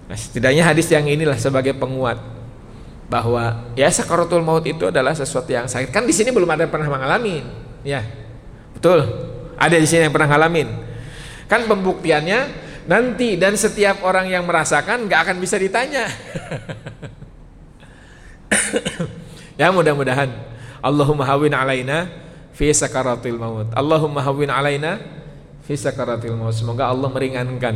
Nah, 0.08 0.18
setidaknya 0.18 0.64
hadis 0.66 0.90
yang 0.90 1.06
inilah 1.06 1.38
sebagai 1.38 1.76
penguat 1.78 2.18
bahwa 3.08 3.72
ya 3.78 3.88
sakaratul 3.88 4.44
maut 4.44 4.64
itu 4.68 4.90
adalah 4.92 5.16
sesuatu 5.16 5.48
yang 5.48 5.68
sakit. 5.70 5.94
Kan 5.94 6.04
di 6.04 6.12
sini 6.12 6.34
belum 6.34 6.48
ada 6.48 6.68
yang 6.68 6.74
pernah 6.74 6.90
mengalami, 6.92 7.44
ya 7.86 8.04
betul. 8.76 9.04
Ada 9.56 9.80
di 9.80 9.88
sini 9.88 10.10
yang 10.10 10.14
pernah 10.14 10.30
ngalamin. 10.32 10.68
Kan 11.48 11.64
pembuktiannya 11.66 12.67
nanti 12.88 13.36
dan 13.36 13.54
setiap 13.60 14.02
orang 14.02 14.32
yang 14.32 14.48
merasakan 14.48 15.06
nggak 15.06 15.20
akan 15.28 15.38
bisa 15.38 15.60
ditanya. 15.60 16.08
ya 19.62 19.68
mudah-mudahan 19.76 20.32
Allahumma 20.80 21.28
hawin 21.28 21.52
alaina 21.52 22.08
fi 22.56 22.72
sakaratil 22.72 23.38
maut. 23.38 23.68
Allahumma 23.76 24.24
hawin 24.24 24.50
alaina 24.50 24.98
fi 25.68 25.76
sakaratil 25.76 26.34
maut. 26.34 26.56
Semoga 26.56 26.88
Allah 26.88 27.12
meringankan 27.12 27.76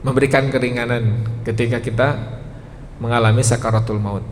memberikan 0.00 0.48
keringanan 0.48 1.24
ketika 1.44 1.80
kita 1.80 2.08
mengalami 3.00 3.40
sakaratul 3.40 4.00
maut. 4.00 4.24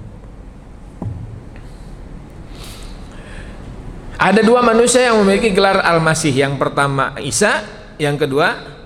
Ada 4.19 4.43
dua 4.43 4.67
manusia 4.67 5.07
yang 5.07 5.23
memiliki 5.23 5.55
gelar 5.55 5.79
Al-Masih. 5.79 6.35
Yang 6.35 6.59
pertama 6.59 7.15
Isa, 7.23 7.63
yang 7.99 8.17
kedua 8.17 8.79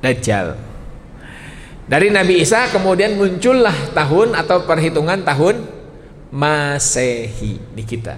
Dajjal. 0.00 0.56
Dari 1.84 2.08
Nabi 2.08 2.40
Isa 2.40 2.70
kemudian 2.72 3.20
muncullah 3.20 3.92
tahun 3.92 4.32
atau 4.32 4.64
perhitungan 4.64 5.20
tahun 5.26 5.66
Masehi 6.30 7.58
di 7.74 7.82
kita. 7.82 8.16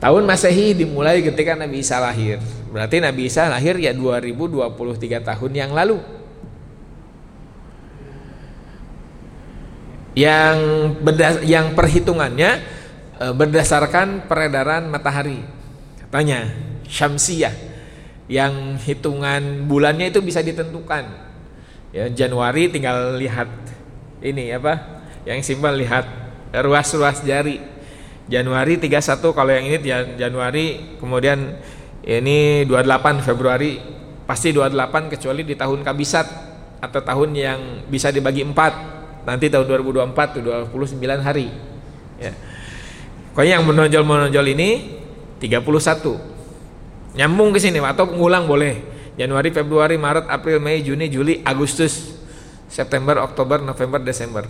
Tahun 0.00 0.24
Masehi 0.24 0.72
dimulai 0.72 1.20
ketika 1.20 1.54
Nabi 1.54 1.84
Isa 1.84 2.00
lahir. 2.00 2.40
Berarti 2.72 2.98
Nabi 2.98 3.28
Isa 3.28 3.46
lahir 3.46 3.76
ya 3.78 3.92
2023 3.92 5.20
tahun 5.20 5.52
yang 5.52 5.70
lalu. 5.76 6.00
Yang 10.16 10.58
berdas 11.04 11.36
yang 11.44 11.76
perhitungannya 11.76 12.50
e, 13.20 13.24
berdasarkan 13.36 14.24
peredaran 14.24 14.88
matahari. 14.88 15.44
Katanya 16.00 16.48
Syamsiyah 16.88 17.73
yang 18.30 18.80
hitungan 18.80 19.68
bulannya 19.68 20.08
itu 20.08 20.24
bisa 20.24 20.40
ditentukan. 20.40 21.04
Ya 21.94 22.08
Januari 22.10 22.72
tinggal 22.72 23.14
lihat 23.20 23.48
ini 24.24 24.50
apa 24.50 25.04
yang 25.28 25.44
simpel 25.44 25.76
lihat 25.76 26.08
ruas-ruas 26.50 27.20
jari. 27.22 27.60
Januari 28.24 28.80
31 28.80 29.20
kalau 29.36 29.52
yang 29.52 29.68
ini 29.68 29.78
Januari 30.16 30.96
kemudian 30.96 31.60
ini 32.04 32.64
28 32.64 33.20
Februari 33.20 33.76
pasti 34.24 34.56
28 34.56 35.12
kecuali 35.12 35.44
di 35.44 35.52
tahun 35.52 35.84
kabisat 35.84 36.26
atau 36.80 37.00
tahun 37.04 37.36
yang 37.36 37.60
bisa 37.92 38.08
dibagi 38.08 38.40
4 38.40 39.28
nanti 39.28 39.52
tahun 39.52 39.68
2024 39.68 40.40
tuh 40.40 40.42
29 40.72 41.04
hari. 41.20 41.52
Ya. 42.16 42.32
Pokoknya 43.32 43.60
yang 43.60 43.66
menonjol-menonjol 43.68 44.46
ini 44.56 44.70
31 45.42 46.33
nyambung 47.14 47.54
ke 47.54 47.62
sini 47.62 47.78
atau 47.78 48.10
ngulang 48.10 48.46
boleh 48.50 48.82
Januari, 49.14 49.54
Februari, 49.54 49.94
Maret, 49.94 50.26
April, 50.26 50.58
Mei, 50.58 50.82
Juni, 50.82 51.06
Juli, 51.06 51.38
Agustus, 51.46 52.18
September, 52.66 53.22
Oktober, 53.22 53.62
November, 53.62 54.02
Desember. 54.02 54.42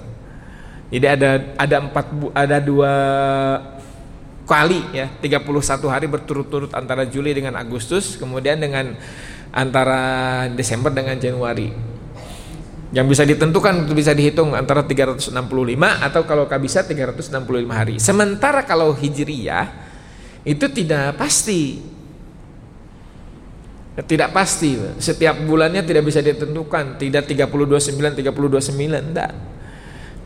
Jadi 0.89 1.05
ada 1.05 1.31
ada 1.61 1.77
empat 1.85 2.07
ada 2.33 2.57
dua 2.65 2.93
kali 4.45 4.81
ya 4.93 5.09
31 5.21 5.41
hari 5.89 6.07
berturut-turut 6.09 6.73
antara 6.73 7.05
Juli 7.05 7.37
dengan 7.37 7.57
Agustus, 7.61 8.17
kemudian 8.17 8.61
dengan 8.61 8.97
antara 9.53 10.01
Desember 10.53 10.93
dengan 10.93 11.17
Januari. 11.21 11.73
Yang 12.95 13.07
bisa 13.11 13.23
ditentukan 13.27 13.91
itu 13.91 13.93
bisa 13.93 14.15
dihitung 14.15 14.55
antara 14.55 14.87
365 14.87 15.35
atau 15.99 16.23
kalau 16.31 16.47
kabisa 16.47 16.87
365 16.87 17.43
hari. 17.75 17.99
Sementara 17.99 18.63
kalau 18.63 18.95
Hijriyah 18.95 19.67
itu 20.47 20.71
tidak 20.71 21.19
pasti 21.19 21.94
tidak 24.03 24.35
pasti 24.35 24.75
setiap 24.99 25.39
bulannya 25.47 25.87
tidak 25.87 26.03
bisa 26.03 26.19
ditentukan. 26.19 26.99
Tidak 26.99 27.23
30 27.31 27.47
29 27.47 27.95
30 27.95 28.27
29 28.27 28.91
enggak. 28.91 29.31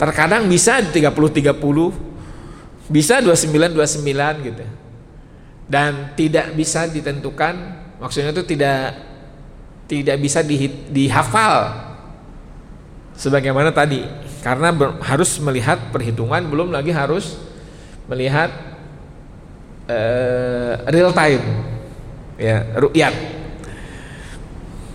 Terkadang 0.00 0.48
bisa 0.48 0.80
30 0.80 1.04
30 1.12 1.52
bisa 2.88 3.20
29 3.20 3.76
29 3.76 4.48
gitu. 4.48 4.64
Dan 5.68 6.16
tidak 6.16 6.56
bisa 6.56 6.88
ditentukan 6.88 7.54
maksudnya 8.00 8.32
itu 8.32 8.48
tidak 8.48 8.96
tidak 9.84 10.16
bisa 10.16 10.40
di, 10.40 10.88
dihafal. 10.88 11.84
Sebagaimana 13.20 13.68
tadi 13.68 14.00
karena 14.40 14.72
ber, 14.72 14.96
harus 15.04 15.36
melihat 15.44 15.92
perhitungan 15.92 16.40
belum 16.48 16.72
lagi 16.72 16.88
harus 16.88 17.36
melihat 18.08 18.48
uh, 19.92 20.88
real 20.88 21.12
time. 21.12 21.44
Ya 22.40 22.64
rukyat 22.80 23.37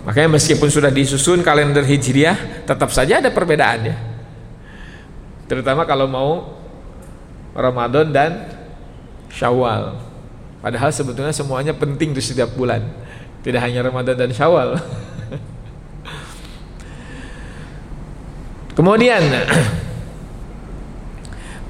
Makanya 0.04 0.36
meskipun 0.36 0.68
sudah 0.68 0.92
disusun 0.92 1.40
kalender 1.40 1.80
Hijriah, 1.80 2.68
tetap 2.68 2.92
saja 2.92 3.24
ada 3.24 3.32
perbedaan 3.32 3.88
ya. 3.88 3.96
Terutama 5.48 5.88
kalau 5.88 6.04
mau 6.04 6.60
Ramadan 7.56 8.12
dan 8.12 8.52
Syawal. 9.32 9.96
Padahal 10.60 10.92
sebetulnya 10.92 11.32
semuanya 11.32 11.72
penting 11.72 12.12
di 12.12 12.20
setiap 12.20 12.52
bulan. 12.52 12.84
Tidak 13.40 13.60
hanya 13.60 13.84
Ramadan 13.84 14.16
dan 14.16 14.32
Syawal. 14.32 14.76
Kemudian 18.76 19.24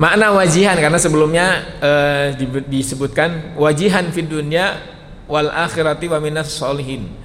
makna 0.03 0.35
wajihan 0.35 0.75
karena 0.75 0.99
sebelumnya 0.99 1.63
eh, 1.79 2.35
disebutkan 2.67 3.55
wajihan 3.55 4.11
fid 4.11 4.27
dunya 4.27 4.75
wal 5.31 5.55
akhirati 5.55 6.11
wa 6.11 6.19
minas 6.19 6.51
solihin 6.51 7.23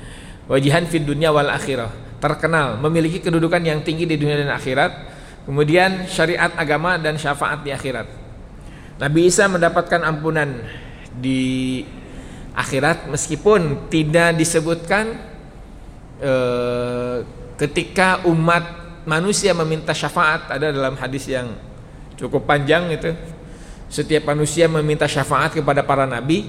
wajihan 0.49 0.83
fid 0.89 1.05
dunya 1.05 1.29
wal 1.29 1.47
akhirah. 1.47 1.93
Terkenal 2.19 2.81
memiliki 2.81 3.23
kedudukan 3.23 3.61
yang 3.63 3.79
tinggi 3.85 4.03
di 4.09 4.19
dunia 4.19 4.41
dan 4.41 4.51
akhirat. 4.51 4.91
Kemudian 5.47 6.09
syariat 6.09 6.51
agama 6.57 6.99
dan 6.99 7.15
syafaat 7.15 7.63
di 7.63 7.71
akhirat. 7.71 8.09
Nabi 8.99 9.31
Isa 9.31 9.47
mendapatkan 9.47 10.03
ampunan 10.03 10.59
di 11.15 11.81
akhirat 12.51 13.07
meskipun 13.07 13.87
tidak 13.87 14.35
disebutkan 14.35 15.15
eh, 16.19 17.23
ketika 17.55 18.27
umat 18.27 18.63
manusia 19.07 19.55
meminta 19.55 19.95
syafaat. 19.95 20.51
Ada 20.51 20.75
dalam 20.75 20.99
hadis 20.99 21.23
yang 21.31 21.55
cukup 22.19 22.43
panjang 22.43 22.91
itu. 22.91 23.15
Setiap 23.89 24.27
manusia 24.27 24.67
meminta 24.69 25.07
syafaat 25.09 25.55
kepada 25.55 25.81
para 25.81 26.05
nabi 26.05 26.45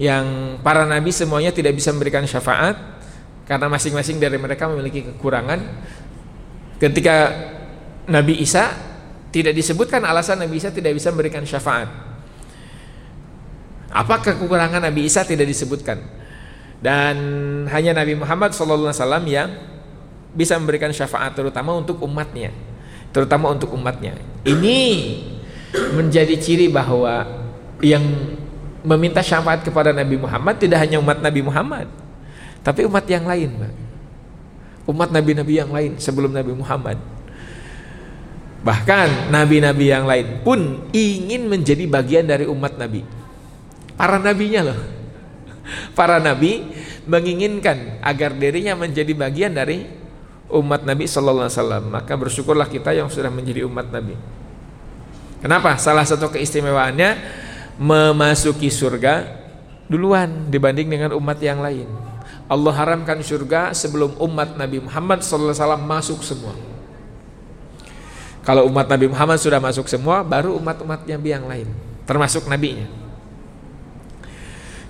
yang 0.00 0.56
para 0.64 0.88
nabi 0.88 1.12
semuanya 1.12 1.52
tidak 1.54 1.76
bisa 1.76 1.92
memberikan 1.92 2.24
syafaat 2.26 2.99
karena 3.50 3.66
masing-masing 3.66 4.22
dari 4.22 4.38
mereka 4.38 4.70
memiliki 4.70 5.02
kekurangan. 5.10 5.58
Ketika 6.78 7.34
Nabi 8.06 8.38
Isa 8.38 8.70
tidak 9.34 9.58
disebutkan 9.58 10.06
alasan 10.06 10.38
Nabi 10.38 10.62
Isa 10.62 10.70
tidak 10.70 10.94
bisa 10.94 11.10
memberikan 11.10 11.42
syafaat. 11.42 11.90
Apa 13.90 14.22
kekurangan 14.22 14.86
Nabi 14.86 15.10
Isa? 15.10 15.26
Tidak 15.26 15.42
disebutkan. 15.42 15.98
Dan 16.78 17.18
hanya 17.74 17.90
Nabi 17.90 18.14
Muhammad 18.14 18.54
SAW 18.54 18.94
yang 19.26 19.50
bisa 20.30 20.54
memberikan 20.54 20.94
syafaat 20.94 21.34
terutama 21.34 21.74
untuk 21.74 21.98
umatnya. 22.06 22.54
Terutama 23.10 23.50
untuk 23.50 23.74
umatnya. 23.74 24.14
Ini 24.46 24.78
menjadi 25.98 26.38
ciri 26.38 26.70
bahwa 26.70 27.26
yang 27.82 28.06
meminta 28.86 29.26
syafaat 29.26 29.66
kepada 29.66 29.90
Nabi 29.90 30.22
Muhammad 30.22 30.62
tidak 30.62 30.86
hanya 30.86 31.02
umat 31.02 31.18
Nabi 31.18 31.42
Muhammad 31.42 31.90
tapi 32.60 32.84
umat 32.86 33.04
yang 33.08 33.24
lain 33.24 33.50
umat 34.90 35.08
nabi-nabi 35.12 35.60
yang 35.60 35.70
lain 35.70 35.96
sebelum 36.00 36.32
Nabi 36.34 36.52
Muhammad 36.56 36.98
bahkan 38.60 39.32
nabi-nabi 39.32 39.88
yang 39.88 40.04
lain 40.04 40.44
pun 40.44 40.90
ingin 40.92 41.48
menjadi 41.48 41.84
bagian 41.88 42.28
dari 42.28 42.44
umat 42.44 42.76
nabi 42.76 43.06
para 43.96 44.20
nabinya 44.20 44.72
loh 44.72 44.80
para 45.98 46.20
nabi 46.20 46.68
menginginkan 47.08 47.98
agar 48.04 48.36
dirinya 48.36 48.76
menjadi 48.76 49.12
bagian 49.16 49.52
dari 49.56 50.00
umat 50.50 50.82
Nabi 50.82 51.06
Sallallahu 51.06 51.46
Alaihi 51.46 51.58
Wasallam. 51.58 51.84
Maka 51.90 52.12
bersyukurlah 52.18 52.66
kita 52.66 52.94
yang 52.94 53.06
sudah 53.08 53.30
menjadi 53.30 53.64
umat 53.64 53.88
Nabi. 53.88 54.18
Kenapa? 55.40 55.78
Salah 55.80 56.04
satu 56.04 56.28
keistimewaannya 56.28 57.16
memasuki 57.80 58.68
surga 58.68 59.40
duluan 59.88 60.52
dibanding 60.52 60.90
dengan 60.90 61.10
umat 61.16 61.38
yang 61.40 61.64
lain. 61.64 61.88
Allah 62.50 62.74
haramkan 62.74 63.22
surga 63.22 63.70
sebelum 63.70 64.18
umat 64.18 64.58
Nabi 64.58 64.82
Muhammad 64.82 65.22
Wasallam 65.22 65.86
masuk 65.86 66.18
semua. 66.26 66.50
Kalau 68.42 68.66
umat 68.66 68.90
Nabi 68.90 69.06
Muhammad 69.06 69.38
sudah 69.38 69.62
masuk 69.62 69.86
semua, 69.86 70.26
baru 70.26 70.58
umat-umat 70.58 71.06
Nabi 71.06 71.28
yang 71.30 71.46
lain, 71.46 71.70
termasuk 72.08 72.50
nabinya. 72.50 72.88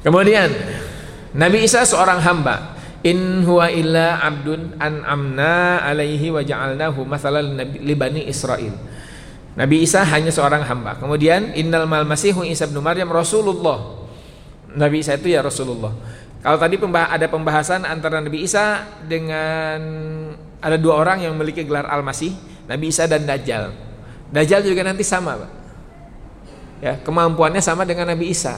Kemudian 0.00 0.48
Nabi 1.36 1.68
Isa 1.68 1.84
seorang 1.84 2.24
hamba. 2.24 2.80
In 3.00 3.48
huwa 3.48 3.72
illa 3.72 4.20
abdun 4.20 4.76
an 4.76 5.00
amna 5.08 5.80
alaihi 5.80 6.28
wa 6.28 6.44
ja'alnahu 6.44 7.00
mathalan 7.08 7.56
li 7.80 7.96
bani 7.96 8.28
Israel. 8.28 8.76
Nabi 9.56 9.84
Isa 9.84 10.04
hanya 10.04 10.28
seorang 10.28 10.68
hamba. 10.68 11.00
Kemudian 11.00 11.56
innal 11.56 11.88
mal 11.88 12.04
masihu 12.04 12.44
Isa 12.44 12.68
bin 12.68 12.80
Maryam 12.84 13.08
Rasulullah. 13.08 14.04
Nabi 14.76 15.00
Isa 15.00 15.16
itu 15.16 15.32
ya 15.32 15.40
Rasulullah. 15.40 15.96
Kalau 16.40 16.56
tadi 16.56 16.80
ada 16.80 17.26
pembahasan 17.28 17.84
antara 17.84 18.16
Nabi 18.24 18.48
Isa 18.48 18.88
dengan 19.04 19.80
ada 20.60 20.76
dua 20.80 20.96
orang 20.96 21.20
yang 21.20 21.36
memiliki 21.36 21.68
gelar 21.68 21.84
Al-Masih, 21.84 22.32
Nabi 22.64 22.88
Isa 22.88 23.04
dan 23.04 23.28
Dajjal. 23.28 23.76
Dajjal 24.32 24.64
juga 24.64 24.80
nanti 24.80 25.04
sama, 25.04 25.36
Pak. 25.36 25.50
Ya, 26.80 26.96
kemampuannya 27.04 27.60
sama 27.60 27.84
dengan 27.84 28.08
Nabi 28.08 28.32
Isa. 28.32 28.56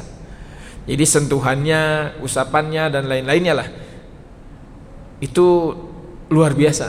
Jadi 0.87 1.05
sentuhannya, 1.07 2.15
usapannya 2.23 2.87
dan 2.87 3.11
lain-lainnya 3.11 3.55
lah. 3.55 3.69
Itu 5.19 5.75
luar 6.31 6.55
biasa. 6.55 6.87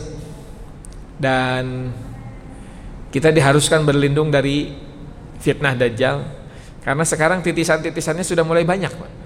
Dan 1.18 1.90
kita 3.10 3.34
diharuskan 3.34 3.82
berlindung 3.82 4.30
dari 4.30 4.74
fitnah 5.42 5.74
dajjal 5.74 6.22
karena 6.86 7.06
sekarang 7.06 7.42
titisan-titisannya 7.42 8.26
sudah 8.26 8.46
mulai 8.46 8.62
banyak, 8.62 8.94
Pak. 8.94 9.23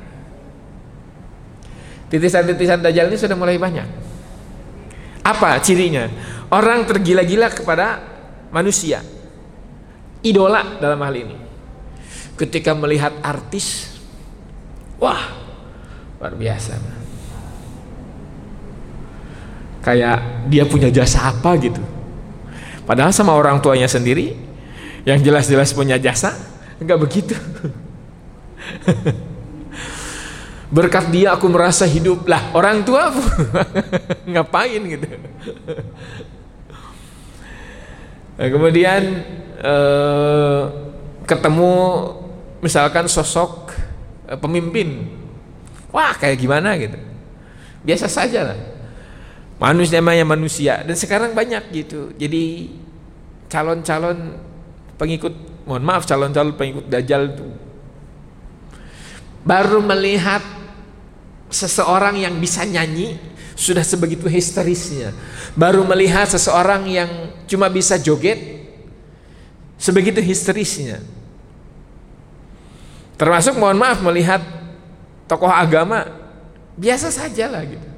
Titisan-titisan 2.08 2.80
dajjal 2.80 3.12
ini 3.12 3.18
sudah 3.20 3.36
mulai 3.36 3.60
banyak. 3.60 3.88
Apa 5.28 5.60
cirinya? 5.60 6.08
Orang 6.47 6.88
tergila-gila 6.88 7.51
kepada 7.51 7.99
manusia. 8.51 9.03
Idola 10.24 10.80
dalam 10.80 11.03
hal 11.03 11.16
ini. 11.20 11.36
Ketika 12.39 12.72
melihat 12.72 13.12
artis 13.20 13.97
Wah, 14.97 15.30
luar 16.18 16.34
biasa. 16.34 16.74
Kayak 19.86 20.49
dia 20.49 20.66
punya 20.66 20.89
jasa 20.89 21.30
apa 21.32 21.53
gitu. 21.62 21.80
Padahal 22.84 23.14
sama 23.14 23.38
orang 23.38 23.62
tuanya 23.62 23.86
sendiri 23.86 24.34
yang 25.05 25.22
jelas-jelas 25.22 25.72
punya 25.72 26.01
jasa, 26.01 26.34
enggak 26.82 26.97
begitu. 26.97 27.36
Berkat 30.68 31.09
dia 31.11 31.34
aku 31.36 31.47
merasa 31.47 31.88
hidup. 31.88 32.28
Lah. 32.28 32.51
Orang 32.51 32.84
tua 32.84 33.11
ngapain 34.32 34.82
gitu. 34.84 35.07
Nah, 38.38 38.47
kemudian 38.51 39.01
eh, 39.63 40.63
ketemu 41.26 41.74
misalkan 42.61 43.07
sosok 43.07 43.68
Eh, 44.28 44.36
pemimpin. 44.36 45.07
Wah 45.95 46.11
kayak 46.20 46.36
gimana 46.36 46.76
gitu? 46.76 46.99
Biasa 47.88 48.11
saja 48.11 48.51
lah. 48.51 48.59
Manusia 49.55 50.03
namanya 50.03 50.28
manusia. 50.28 50.84
Dan 50.84 50.99
sekarang 50.99 51.32
banyak 51.32 51.63
gitu. 51.72 52.11
Jadi 52.20 52.76
calon-calon 53.47 54.36
pengikut 54.99 55.32
mohon 55.63 55.84
maaf 55.88 56.03
calon-calon 56.03 56.59
pengikut 56.59 56.91
dajjal 56.91 57.32
itu 57.32 57.47
baru 59.47 59.80
melihat 59.80 60.43
seseorang 61.48 62.20
yang 62.20 62.36
bisa 62.38 62.68
nyanyi 62.68 63.20
sudah 63.58 63.82
sebegitu 63.82 64.30
histerisnya 64.30 65.16
baru 65.58 65.82
melihat 65.88 66.30
seseorang 66.30 66.86
yang 66.86 67.10
cuma 67.50 67.72
bisa 67.72 67.98
joget 67.98 68.68
sebegitu 69.80 70.22
histerisnya 70.22 71.02
Termasuk 73.18 73.58
mohon 73.58 73.82
maaf 73.82 73.98
melihat 74.06 74.39
tokoh 75.26 75.50
agama 75.50 76.06
biasa 76.78 77.10
saja 77.10 77.50
lah 77.50 77.66
gitu. 77.66 77.89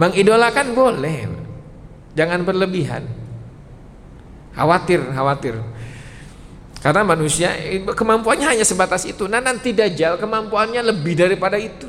Mengidolakan 0.00 0.72
boleh, 0.72 1.28
jangan 2.16 2.40
berlebihan. 2.40 3.04
Khawatir, 4.56 5.04
khawatir. 5.12 5.60
Karena 6.80 7.04
manusia 7.04 7.52
kemampuannya 7.84 8.56
hanya 8.56 8.64
sebatas 8.64 9.04
itu. 9.04 9.28
Nah 9.28 9.44
nanti 9.44 9.76
dajjal 9.76 10.16
kemampuannya 10.16 10.80
lebih 10.80 11.12
daripada 11.12 11.60
itu. 11.60 11.88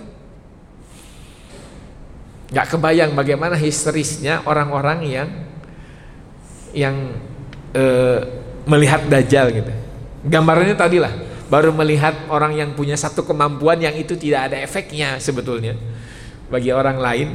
Gak 2.51 2.75
kebayang 2.75 3.15
bagaimana 3.15 3.55
histerisnya 3.55 4.43
orang-orang 4.43 4.99
yang 5.07 5.29
yang 6.75 6.95
e, 7.71 7.83
melihat 8.67 9.07
dajjal 9.07 9.55
gitu. 9.55 9.71
Gambarnya 10.27 10.75
tadi 10.75 10.99
lah 10.99 11.15
baru 11.51 11.75
melihat 11.75 12.31
orang 12.31 12.55
yang 12.55 12.71
punya 12.75 12.95
satu 12.95 13.27
kemampuan 13.27 13.79
yang 13.79 13.91
itu 13.95 14.15
tidak 14.15 14.51
ada 14.51 14.57
efeknya 14.63 15.19
sebetulnya 15.19 15.75
bagi 16.47 16.71
orang 16.71 16.95
lain 16.95 17.27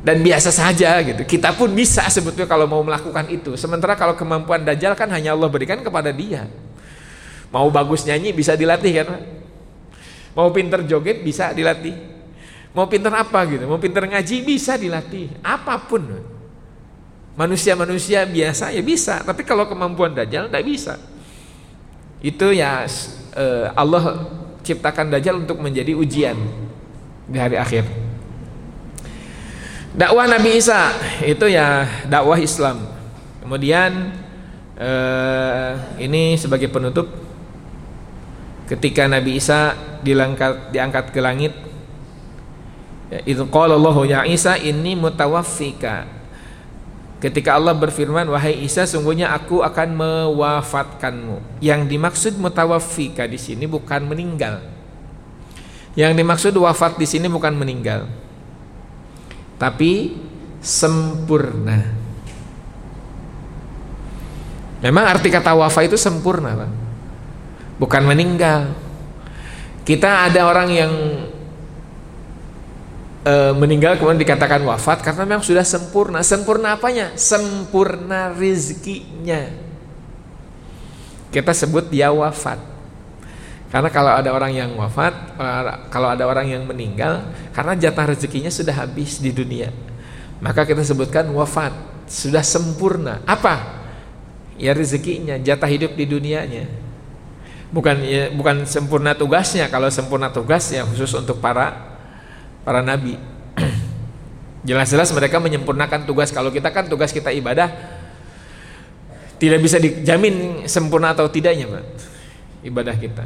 dan 0.00 0.20
biasa 0.24 0.50
saja 0.50 1.00
gitu. 1.04 1.22
Kita 1.24 1.52
pun 1.52 1.70
bisa 1.72 2.04
sebetulnya 2.08 2.48
kalau 2.48 2.64
mau 2.64 2.80
melakukan 2.80 3.28
itu. 3.28 3.54
Sementara 3.54 3.94
kalau 3.96 4.16
kemampuan 4.16 4.64
dajjal 4.64 4.96
kan 4.96 5.08
hanya 5.12 5.36
Allah 5.36 5.48
berikan 5.52 5.80
kepada 5.84 6.10
dia. 6.10 6.48
Mau 7.50 7.66
bagus 7.68 8.06
nyanyi 8.06 8.30
bisa 8.32 8.54
dilatih 8.54 8.92
kan? 9.02 9.08
Mau 10.32 10.48
pinter 10.54 10.86
joget 10.86 11.20
bisa 11.20 11.50
dilatih. 11.50 11.96
Mau 12.70 12.86
pinter 12.86 13.10
apa 13.10 13.42
gitu? 13.50 13.66
Mau 13.66 13.82
pinter 13.82 14.06
ngaji 14.06 14.36
bisa 14.46 14.78
dilatih. 14.78 15.30
Apa 15.42 15.76
pun. 15.76 16.06
Manusia-manusia 17.34 18.26
biasa 18.26 18.74
ya 18.74 18.82
bisa, 18.82 19.22
tapi 19.24 19.46
kalau 19.46 19.64
kemampuan 19.64 20.12
dajjal 20.12 20.50
tidak 20.50 20.64
bisa 20.66 20.94
itu 22.20 22.46
ya 22.52 22.84
uh, 23.36 23.66
Allah 23.72 24.28
ciptakan 24.60 25.08
Dajjal 25.08 25.40
untuk 25.40 25.56
menjadi 25.56 25.96
ujian 25.96 26.36
di 27.24 27.38
hari 27.40 27.56
akhir. 27.56 27.84
Dakwah 29.90 30.30
Nabi 30.30 30.54
Isa 30.54 30.94
itu 31.26 31.50
ya 31.50 31.86
dakwah 32.06 32.38
Islam. 32.38 32.86
Kemudian 33.42 34.14
uh, 34.78 35.72
ini 35.98 36.38
sebagai 36.38 36.70
penutup 36.70 37.10
ketika 38.70 39.10
Nabi 39.10 39.42
Isa 39.42 39.74
dilangkat, 40.06 40.70
diangkat 40.70 41.10
ke 41.10 41.18
langit 41.18 41.52
ya, 43.10 43.18
itu 43.26 43.42
qala 43.50 43.74
Allah 43.74 43.96
ya 44.06 44.20
Isa 44.22 44.54
ini 44.54 44.94
mutawaffika 44.94 46.20
Ketika 47.20 47.52
Allah 47.52 47.76
berfirman, 47.76 48.32
wahai 48.32 48.64
Isa, 48.64 48.88
sungguhnya 48.88 49.28
aku 49.36 49.60
akan 49.60 49.92
mewafatkanmu. 49.92 51.60
Yang 51.60 51.80
dimaksud 51.92 52.32
mutawaffika 52.40 53.28
di 53.28 53.36
sini 53.36 53.68
bukan 53.68 54.08
meninggal. 54.08 54.64
Yang 55.92 56.16
dimaksud 56.16 56.56
wafat 56.56 56.96
di 56.96 57.04
sini 57.04 57.28
bukan 57.28 57.52
meninggal. 57.52 58.08
Tapi 59.60 60.16
sempurna. 60.64 61.84
Memang 64.80 65.04
arti 65.04 65.28
kata 65.28 65.52
wafat 65.52 65.92
itu 65.92 66.00
sempurna, 66.00 66.56
Pak. 66.56 66.70
Bukan 67.76 68.02
meninggal. 68.08 68.72
Kita 69.84 70.24
ada 70.32 70.48
orang 70.48 70.68
yang 70.72 70.92
e, 73.20 73.34
meninggal 73.52 74.00
kemudian 74.00 74.24
dikatakan 74.24 74.64
wafat 74.64 75.04
karena 75.04 75.28
memang 75.28 75.44
sudah 75.44 75.64
sempurna. 75.64 76.24
Sempurna 76.24 76.80
apanya? 76.80 77.12
Sempurna 77.20 78.32
rizkinya. 78.32 79.52
Kita 81.28 81.52
sebut 81.52 81.92
dia 81.92 82.08
wafat. 82.08 82.69
Karena 83.70 83.86
kalau 83.86 84.10
ada 84.10 84.34
orang 84.34 84.50
yang 84.50 84.70
wafat, 84.74 85.14
kalau 85.94 86.10
ada 86.10 86.26
orang 86.26 86.50
yang 86.50 86.66
meninggal, 86.66 87.22
karena 87.54 87.78
jatah 87.78 88.10
rezekinya 88.10 88.50
sudah 88.50 88.74
habis 88.74 89.22
di 89.22 89.30
dunia, 89.30 89.70
maka 90.42 90.66
kita 90.66 90.82
sebutkan 90.82 91.30
wafat, 91.30 91.70
sudah 92.10 92.42
sempurna. 92.42 93.22
Apa? 93.22 93.78
Ya 94.58 94.74
rezekinya, 94.74 95.38
jatah 95.38 95.70
hidup 95.70 95.94
di 95.94 96.02
dunianya. 96.02 96.66
Bukan 97.70 98.02
ya, 98.02 98.34
bukan 98.34 98.66
sempurna 98.66 99.14
tugasnya. 99.14 99.70
Kalau 99.70 99.86
sempurna 99.86 100.34
tugasnya 100.34 100.82
khusus 100.90 101.14
untuk 101.14 101.38
para 101.38 101.94
para 102.66 102.82
nabi. 102.82 103.14
Jelas-jelas 104.68 105.14
mereka 105.14 105.38
menyempurnakan 105.38 106.10
tugas. 106.10 106.34
Kalau 106.34 106.50
kita 106.50 106.74
kan 106.74 106.90
tugas 106.90 107.14
kita 107.14 107.30
ibadah 107.30 107.70
tidak 109.38 109.62
bisa 109.62 109.78
dijamin 109.78 110.66
sempurna 110.66 111.14
atau 111.14 111.30
tidaknya, 111.30 111.70
Pak. 111.70 111.84
Ibadah 112.66 112.96
kita. 112.98 113.24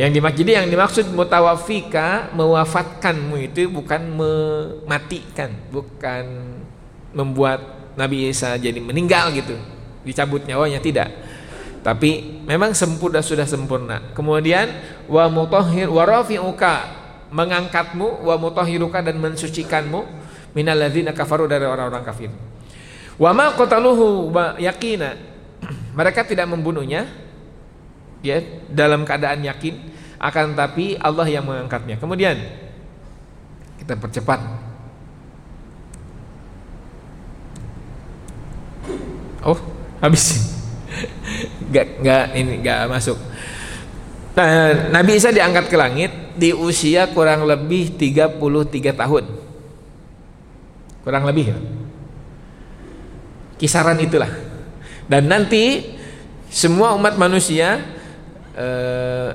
Yang 0.00 0.16
dimaksud 0.16 0.38
jadi 0.40 0.52
yang 0.64 0.68
dimaksud 0.72 1.06
mutawafika 1.12 2.32
mewafatkanmu 2.32 3.36
itu 3.52 3.68
bukan 3.68 4.00
mematikan, 4.00 5.52
bukan 5.68 6.56
membuat 7.12 7.60
Nabi 8.00 8.32
Isa 8.32 8.56
jadi 8.56 8.80
meninggal 8.80 9.28
gitu, 9.36 9.60
dicabut 10.00 10.48
nyawanya 10.48 10.80
tidak. 10.80 11.12
Tapi 11.84 12.40
memang 12.48 12.72
sempurna 12.72 13.20
sudah 13.20 13.44
sempurna. 13.44 14.16
Kemudian 14.16 14.72
wa 15.04 15.28
mutahhir 15.28 15.92
wa 15.92 16.08
rafi'uka 16.08 16.74
mengangkatmu 17.28 18.24
wa 18.24 18.40
mutahhiruka 18.40 19.04
dan 19.04 19.20
mensucikanmu 19.20 20.00
minal 20.56 20.80
ladzina 20.80 21.12
kafaru 21.12 21.44
dari 21.44 21.68
orang-orang 21.68 22.00
kafir. 22.08 22.32
Wa 23.20 23.36
ma 23.36 23.52
qataluhu 23.52 24.32
yakina. 24.64 25.12
Mereka 25.98 26.24
tidak 26.24 26.48
membunuhnya 26.48 27.04
ya 28.24 28.40
dalam 28.68 29.04
keadaan 29.04 29.44
yakin 29.44 29.89
akan 30.20 30.52
tapi 30.52 31.00
Allah 31.00 31.24
yang 31.24 31.48
mengangkatnya. 31.48 31.96
Kemudian 31.96 32.36
kita 33.80 33.96
percepat. 33.96 34.40
Oh, 39.40 39.56
habis. 40.04 40.36
Gak, 41.70 42.02
gak 42.02 42.34
ini 42.34 42.66
gak 42.66 42.90
masuk. 42.90 43.14
Nah, 44.34 44.90
Nabi 44.90 45.14
Isa 45.14 45.30
diangkat 45.30 45.70
ke 45.70 45.78
langit 45.78 46.10
di 46.34 46.50
usia 46.50 47.06
kurang 47.14 47.46
lebih 47.46 47.94
33 47.94 48.42
tahun. 48.90 49.24
Kurang 51.06 51.30
lebih 51.30 51.54
ya. 51.54 51.58
Kisaran 53.54 54.02
itulah. 54.02 54.34
Dan 55.06 55.30
nanti 55.30 55.94
semua 56.50 56.98
umat 56.98 57.14
manusia 57.14 57.78
eh, 58.58 59.30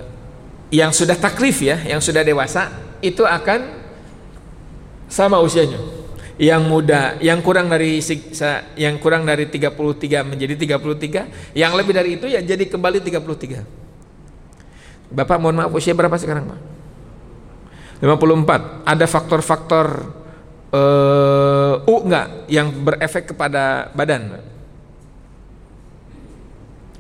yang 0.75 0.91
sudah 0.91 1.15
taklif 1.15 1.63
ya, 1.63 1.79
yang 1.87 2.03
sudah 2.03 2.19
dewasa 2.19 2.67
itu 2.99 3.23
akan 3.23 3.63
sama 5.07 5.39
usianya. 5.39 5.79
Yang 6.35 6.61
muda, 6.67 7.15
yang 7.23 7.39
kurang 7.39 7.71
dari 7.71 8.03
yang 8.75 8.99
kurang 8.99 9.23
dari 9.23 9.47
33 9.47 9.71
menjadi 10.27 10.53
33, 10.75 11.55
yang 11.55 11.71
lebih 11.79 11.95
dari 11.95 12.19
itu 12.19 12.27
ya 12.27 12.43
jadi 12.43 12.67
kembali 12.67 12.99
33. 12.99 13.63
Bapak 15.15 15.39
mohon 15.39 15.55
maaf 15.55 15.71
usia 15.71 15.95
berapa 15.95 16.19
sekarang, 16.19 16.51
Pak? 16.51 16.59
54. 18.03 18.83
Ada 18.83 19.05
faktor-faktor 19.07 19.87
uh, 20.75 21.87
U 21.87 22.03
enggak 22.03 22.51
yang 22.51 22.67
berefek 22.83 23.31
kepada 23.31 23.95
badan? 23.95 24.43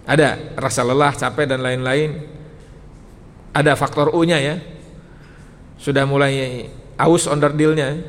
Ada 0.07 0.55
rasa 0.55 0.87
lelah, 0.87 1.11
capek 1.11 1.43
dan 1.43 1.59
lain-lain 1.59 2.34
ada 3.55 3.71
faktor 3.79 4.11
U-nya 4.11 4.35
ya. 4.43 4.59
Sudah 5.79 6.03
mulai 6.03 6.67
aus 6.99 7.23
onderdilnya. 7.31 7.95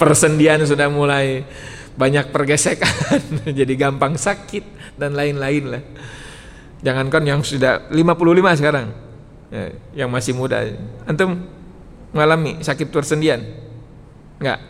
Persendian 0.00 0.62
sudah 0.62 0.86
mulai 0.86 1.42
banyak 1.96 2.28
pergesekan, 2.28 3.24
jadi 3.58 3.72
gampang 3.74 4.20
sakit 4.20 4.94
dan 5.00 5.16
lain-lain 5.16 5.64
lah. 5.64 5.82
Jangankan 6.84 7.24
yang 7.24 7.40
sudah 7.40 7.88
55 7.88 8.60
sekarang, 8.60 8.92
ya, 9.48 9.72
yang 10.04 10.12
masih 10.12 10.36
muda. 10.36 10.60
Antum 11.08 11.48
mengalami 12.12 12.60
sakit 12.60 12.92
persendian? 12.92 13.40
Enggak? 14.36 14.60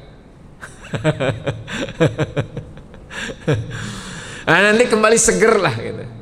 nah, 4.46 4.60
nanti 4.70 4.86
kembali 4.86 5.18
seger 5.18 5.58
lah 5.58 5.74
gitu 5.74 6.15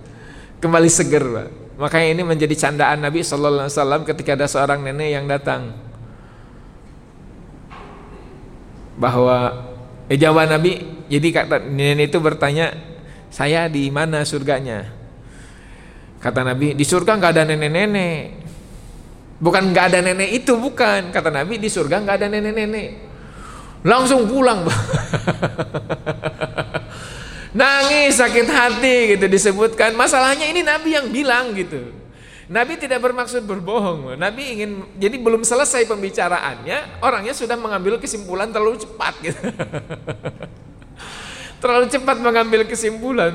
kembali 0.65 0.89
seger 0.89 1.21
Pak. 1.21 1.49
Makanya 1.77 2.09
ini 2.17 2.23
menjadi 2.25 2.55
candaan 2.57 3.05
Nabi 3.05 3.21
Sallallahu 3.21 3.69
Alaihi 3.69 4.09
ketika 4.09 4.33
ada 4.33 4.49
seorang 4.49 4.81
nenek 4.81 5.09
yang 5.13 5.29
datang. 5.29 5.77
Bahwa 8.97 9.69
eh, 10.09 10.17
jawab 10.17 10.49
Nabi. 10.49 11.05
Jadi 11.05 11.29
kata 11.37 11.61
nenek 11.61 12.09
itu 12.09 12.17
bertanya 12.17 12.73
saya 13.29 13.69
di 13.69 13.93
mana 13.93 14.25
surganya? 14.25 14.89
Kata 16.17 16.41
Nabi 16.41 16.73
di 16.73 16.85
surga 16.89 17.21
nggak 17.21 17.33
ada 17.37 17.45
nenek-nenek. 17.45 18.23
Bukan 19.37 19.63
nggak 19.69 19.85
ada 19.93 20.01
nenek 20.01 20.33
itu 20.33 20.57
bukan. 20.57 21.13
Kata 21.13 21.29
Nabi 21.29 21.61
di 21.61 21.69
surga 21.69 22.01
nggak 22.01 22.17
ada 22.25 22.27
nenek-nenek. 22.33 22.89
Langsung 23.85 24.25
pulang 24.25 24.65
Nangis 27.55 28.19
sakit 28.19 28.51
hati 28.51 29.15
gitu 29.15 29.31
disebutkan. 29.31 29.95
Masalahnya 29.95 30.51
ini 30.51 30.67
Nabi 30.67 30.99
yang 30.99 31.07
bilang 31.07 31.55
gitu. 31.55 31.87
Nabi 32.51 32.77
tidak 32.77 33.01
bermaksud 33.01 33.47
berbohong. 33.47 34.19
Nabi 34.19 34.59
ingin 34.59 34.85
jadi 34.99 35.17
belum 35.17 35.47
selesai 35.47 35.87
pembicaraannya, 35.89 37.01
orangnya 37.01 37.33
sudah 37.33 37.57
mengambil 37.57 37.97
kesimpulan 37.97 38.51
terlalu 38.51 38.83
cepat 38.83 39.15
gitu. 39.23 39.41
terlalu 41.63 41.87
cepat 41.89 42.17
mengambil 42.21 42.67
kesimpulan. 42.69 43.33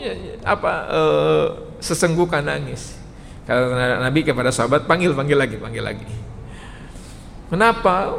Ya. 0.00 0.16
apa 0.48 0.72
uh, 0.88 1.46
sesenggukan 1.76 2.40
nangis. 2.40 2.96
Karena 3.44 4.00
Nabi 4.00 4.24
kepada 4.24 4.48
sahabat 4.48 4.88
panggil 4.88 5.12
panggil 5.12 5.36
lagi, 5.36 5.60
panggil 5.60 5.84
lagi. 5.84 6.08
Kenapa? 7.52 8.16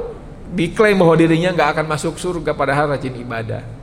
Diklaim 0.54 1.02
bahwa 1.02 1.18
dirinya 1.18 1.50
nggak 1.58 1.70
akan 1.74 1.86
masuk 1.90 2.22
surga 2.22 2.54
padahal 2.54 2.94
rajin 2.94 3.18
ibadah. 3.18 3.81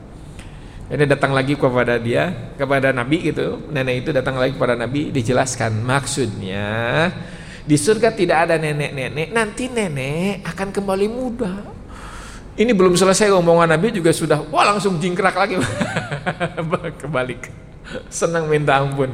Ini 0.88 1.04
datang 1.04 1.36
lagi 1.36 1.52
kepada 1.52 2.00
dia, 2.00 2.32
kepada 2.56 2.96
Nabi 2.96 3.28
gitu. 3.28 3.60
Nenek 3.68 4.08
itu 4.08 4.10
datang 4.10 4.40
lagi 4.40 4.56
kepada 4.56 4.72
Nabi 4.72 5.12
dijelaskan 5.12 5.84
maksudnya 5.84 7.12
di 7.68 7.76
surga 7.76 8.16
tidak 8.16 8.48
ada 8.48 8.56
nenek-nenek, 8.56 9.28
nanti 9.28 9.68
nenek 9.68 10.40
akan 10.48 10.72
kembali 10.72 11.06
muda. 11.12 11.52
Ini 12.56 12.72
belum 12.72 12.96
selesai 12.96 13.28
omongan 13.28 13.76
Nabi 13.76 13.92
juga 13.92 14.08
sudah 14.08 14.40
wah 14.48 14.64
langsung 14.64 14.96
jingkrak 14.96 15.36
lagi 15.36 15.60
kebalik. 17.04 17.52
Senang 18.08 18.48
minta 18.48 18.80
ampun. 18.80 19.12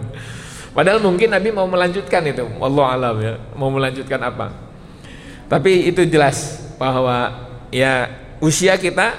Padahal 0.70 1.02
mungkin 1.02 1.34
Nabi 1.34 1.50
mau 1.50 1.66
melanjutkan 1.66 2.22
itu, 2.30 2.46
Allah 2.62 2.86
alam 2.94 3.16
ya, 3.18 3.34
mau 3.58 3.74
melanjutkan 3.74 4.22
apa. 4.22 4.54
Tapi 5.50 5.90
itu 5.90 6.06
jelas 6.06 6.70
bahwa 6.78 7.34
ya 7.74 8.06
usia 8.38 8.78
kita 8.78 9.18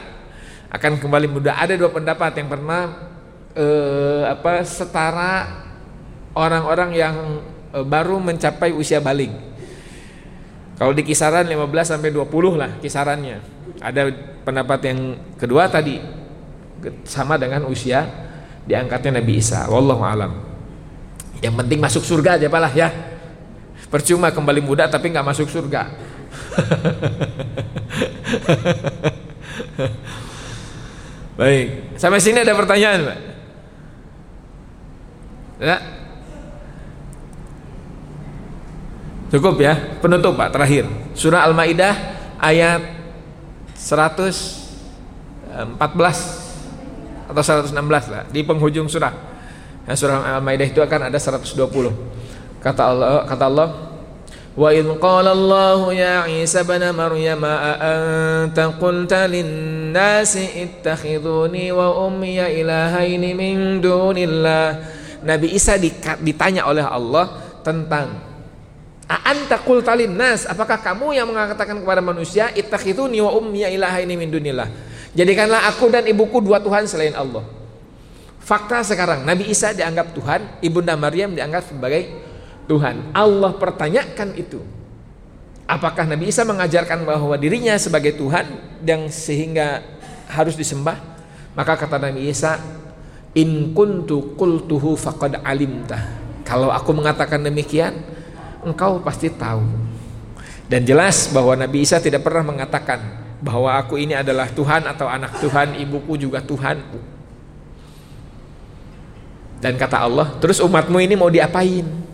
akan 0.75 0.99
kembali 0.99 1.31
muda. 1.31 1.55
Ada 1.55 1.79
dua 1.79 1.87
pendapat 1.87 2.35
yang 2.35 2.51
pernah 2.51 2.91
eh, 3.55 4.27
apa 4.27 4.59
setara 4.67 5.63
orang-orang 6.35 6.91
yang 6.91 7.15
eh, 7.71 7.85
baru 7.87 8.19
mencapai 8.19 8.75
usia 8.75 8.99
balik. 8.99 9.31
Kalau 10.75 10.91
di 10.91 11.07
kisaran 11.07 11.47
15 11.47 11.95
sampai 11.95 12.11
20 12.11 12.59
lah 12.59 12.75
kisarannya. 12.83 13.39
Ada 13.79 14.11
pendapat 14.43 14.91
yang 14.91 15.15
kedua 15.39 15.71
tadi 15.71 16.03
sama 17.07 17.39
dengan 17.39 17.63
usia 17.71 18.03
diangkatnya 18.67 19.23
Nabi 19.23 19.39
Isa. 19.39 19.71
Wallahu 19.71 20.03
alam. 20.03 20.43
Yang 21.39 21.55
penting 21.63 21.79
masuk 21.79 22.03
surga 22.03 22.35
aja 22.35 22.51
palah 22.51 22.75
ya. 22.75 22.91
Percuma 23.87 24.35
kembali 24.35 24.59
muda 24.59 24.91
tapi 24.91 25.15
nggak 25.15 25.23
masuk 25.23 25.47
surga. 25.47 25.95
Baik, 31.35 31.99
sampai 31.99 32.23
sini 32.23 32.39
ada 32.39 32.55
pertanyaan, 32.55 33.11
Pak? 33.11 33.19
Ya. 35.59 35.77
Cukup 39.35 39.59
ya, 39.59 39.75
penutup 39.99 40.39
Pak 40.39 40.55
terakhir. 40.55 40.87
Surah 41.11 41.43
Al-Maidah 41.43 41.91
ayat 42.39 42.79
114 43.75 45.75
atau 47.25 47.43
116 47.43 48.11
lah 48.11 48.23
di 48.31 48.39
penghujung 48.47 48.87
surah. 48.87 49.11
Nah, 49.83 49.95
surah 49.95 50.39
Al-Maidah 50.39 50.67
itu 50.71 50.79
akan 50.79 51.11
ada 51.11 51.19
120. 51.19 51.51
Kata 52.63 52.81
Allah 52.81 53.27
kata 53.27 53.43
Allah 53.43 53.84
Allah 54.55 55.79
ya 55.91 56.15
Isa 56.31 56.63
ibn 56.63 56.79
Maryam 56.95 57.43
a 57.43 57.75
anta 57.75 58.71
qulta 58.79 59.27
lin 59.27 59.91
nasi 59.91 60.47
ittakhiduni 60.63 61.75
wa 61.75 62.07
ummi 62.07 62.39
ilahaini 62.39 63.35
min 63.35 63.83
dunillah 63.83 64.79
Nabi 65.27 65.51
Isa 65.51 65.75
ditanya 66.23 66.71
oleh 66.71 66.87
Allah 66.87 67.59
tentang 67.67 68.35
Anta 69.05 69.61
qulta 69.61 69.93
nas, 70.09 70.49
apakah 70.49 70.81
kamu 70.81 71.13
yang 71.13 71.29
mengatakan 71.29 71.77
kepada 71.77 72.01
manusia 72.01 72.49
ittakhiduni 72.57 73.21
wa 73.21 73.37
ummi 73.37 73.61
ilahaini 73.61 74.17
min 74.17 74.33
dunillah. 74.33 74.65
Jadikanlah 75.13 75.69
aku 75.69 75.93
dan 75.93 76.09
ibuku 76.09 76.41
dua 76.41 76.57
Tuhan 76.57 76.89
selain 76.89 77.13
Allah. 77.13 77.45
Fakta 78.41 78.81
sekarang 78.81 79.21
Nabi 79.21 79.45
Isa 79.45 79.77
dianggap 79.77 80.09
Tuhan, 80.17 80.41
Ibunda 80.65 80.97
Maryam 80.97 81.37
dianggap 81.37 81.69
sebagai 81.69 82.09
Tuhan. 82.65 83.13
Allah 83.13 83.51
pertanyakan 83.55 84.33
itu. 84.37 84.61
Apakah 85.65 86.05
Nabi 86.05 86.29
Isa 86.29 86.45
mengajarkan 86.45 87.05
bahwa 87.05 87.33
dirinya 87.41 87.73
sebagai 87.77 88.13
Tuhan 88.13 88.45
yang 88.85 89.09
sehingga 89.09 89.81
harus 90.29 90.53
disembah? 90.53 90.97
Maka 91.57 91.73
kata 91.73 91.97
Nabi 91.97 92.29
Isa, 92.29 92.61
"In 93.33 93.73
kuntu 93.73 94.37
qultuhu 94.37 94.93
faqad 94.93 95.41
alimta." 95.41 95.97
Kalau 96.45 96.69
aku 96.69 96.93
mengatakan 96.93 97.41
demikian, 97.41 97.97
engkau 98.61 99.01
pasti 99.01 99.33
tahu. 99.33 99.65
Dan 100.69 100.85
jelas 100.85 101.33
bahwa 101.33 101.57
Nabi 101.57 101.81
Isa 101.81 101.97
tidak 101.97 102.21
pernah 102.21 102.45
mengatakan 102.45 103.01
bahwa 103.41 103.73
aku 103.73 103.97
ini 103.97 104.13
adalah 104.13 104.49
Tuhan 104.49 104.85
atau 104.85 105.09
anak 105.09 105.41
Tuhan, 105.41 105.77
ibuku 105.81 106.13
juga 106.17 106.41
Tuhan. 106.45 106.81
Dan 109.61 109.73
kata 109.81 110.05
Allah, 110.05 110.29
terus 110.37 110.61
umatmu 110.61 111.01
ini 111.01 111.17
mau 111.17 111.33
diapain? 111.33 112.04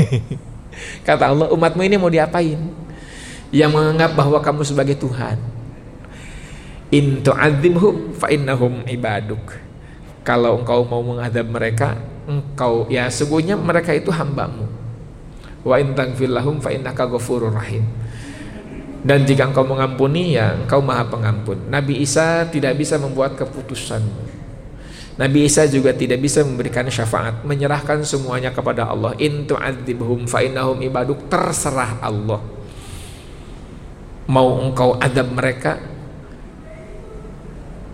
kata 1.06 1.32
Allah, 1.32 1.48
umatmu 1.52 1.80
ini 1.84 1.96
mau 2.00 2.12
diapain? 2.12 2.58
Yang 3.52 3.70
menganggap 3.72 4.16
bahwa 4.16 4.38
kamu 4.40 4.62
sebagai 4.64 4.96
Tuhan. 4.96 5.36
In 6.92 7.24
tu'adzimhum 7.24 8.16
fa 8.16 8.28
innahum 8.32 8.84
ibaduk. 8.88 9.60
Kalau 10.22 10.60
engkau 10.60 10.84
mau 10.86 11.02
mengadab 11.02 11.48
mereka, 11.48 11.98
engkau 12.26 12.86
ya 12.86 13.10
sungguhnya 13.10 13.58
mereka 13.58 13.90
itu 13.90 14.14
hambamu 14.14 14.70
wa 15.62 15.74
in 15.78 15.94
fa 15.94 16.70
innaka 16.70 17.06
ghafurur 17.06 17.54
rahim 17.54 17.86
dan 19.02 19.26
jika 19.26 19.50
engkau 19.50 19.66
mengampuni 19.66 20.38
ya 20.38 20.54
engkau 20.54 20.78
maha 20.78 21.06
pengampun 21.10 21.58
Nabi 21.66 22.02
Isa 22.02 22.46
tidak 22.50 22.78
bisa 22.78 22.98
membuat 22.98 23.34
keputusan 23.34 24.02
Nabi 25.12 25.44
Isa 25.44 25.68
juga 25.68 25.92
tidak 25.92 26.24
bisa 26.24 26.40
memberikan 26.40 26.88
syafaat 26.88 27.44
menyerahkan 27.44 28.00
semuanya 28.00 28.48
kepada 28.48 28.88
Allah. 28.88 29.12
In 29.20 29.44
tu'adzibhum 29.44 30.24
fa 30.24 30.40
innahum 30.40 30.80
ibaduk 30.80 31.28
terserah 31.28 32.00
Allah. 32.00 32.40
Mau 34.24 34.48
engkau 34.64 34.96
adab 34.96 35.28
mereka 35.36 35.76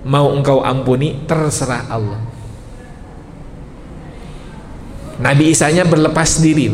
mau 0.06 0.30
engkau 0.30 0.62
ampuni 0.62 1.26
terserah 1.26 1.90
Allah. 1.90 2.22
Nabi 5.18 5.50
Isanya 5.50 5.82
berlepas 5.82 6.38
diri 6.38 6.70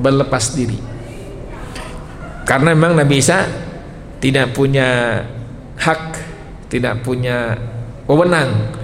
berlepas 0.00 0.56
diri. 0.56 0.80
Karena 2.48 2.72
memang 2.72 2.96
Nabi 2.96 3.20
Isa 3.20 3.44
tidak 4.16 4.56
punya 4.56 5.20
hak 5.76 6.16
tidak 6.72 7.04
punya 7.04 7.60
wewenang 8.08 8.79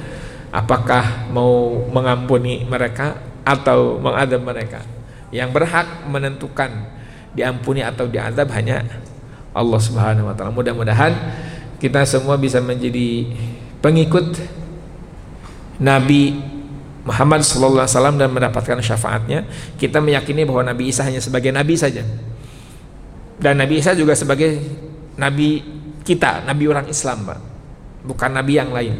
apakah 0.56 1.28
mau 1.28 1.84
mengampuni 1.92 2.64
mereka 2.64 3.20
atau 3.44 4.00
mengadab 4.00 4.40
mereka 4.40 4.80
yang 5.28 5.52
berhak 5.52 5.84
menentukan 6.08 6.72
diampuni 7.36 7.84
atau 7.84 8.08
diadab 8.08 8.48
hanya 8.56 8.80
Allah 9.52 9.80
Subhanahu 9.80 10.32
wa 10.32 10.34
taala. 10.34 10.56
Mudah-mudahan 10.56 11.12
kita 11.76 12.08
semua 12.08 12.40
bisa 12.40 12.64
menjadi 12.64 13.28
pengikut 13.84 14.40
Nabi 15.76 16.40
Muhammad 17.06 17.44
sallallahu 17.44 17.84
alaihi 17.84 17.94
wasallam 17.94 18.16
dan 18.18 18.28
mendapatkan 18.32 18.80
syafaatnya, 18.82 19.46
kita 19.78 20.02
meyakini 20.02 20.42
bahwa 20.42 20.66
Nabi 20.66 20.90
Isa 20.90 21.06
hanya 21.06 21.22
sebagai 21.22 21.54
nabi 21.54 21.78
saja. 21.78 22.02
Dan 23.38 23.62
Nabi 23.62 23.78
Isa 23.78 23.94
juga 23.94 24.16
sebagai 24.18 24.58
nabi 25.14 25.62
kita, 26.02 26.42
nabi 26.48 26.66
orang 26.66 26.90
Islam, 26.90 27.28
Pak. 27.30 27.38
Bukan 28.10 28.30
nabi 28.34 28.58
yang 28.58 28.74
lain. 28.74 28.96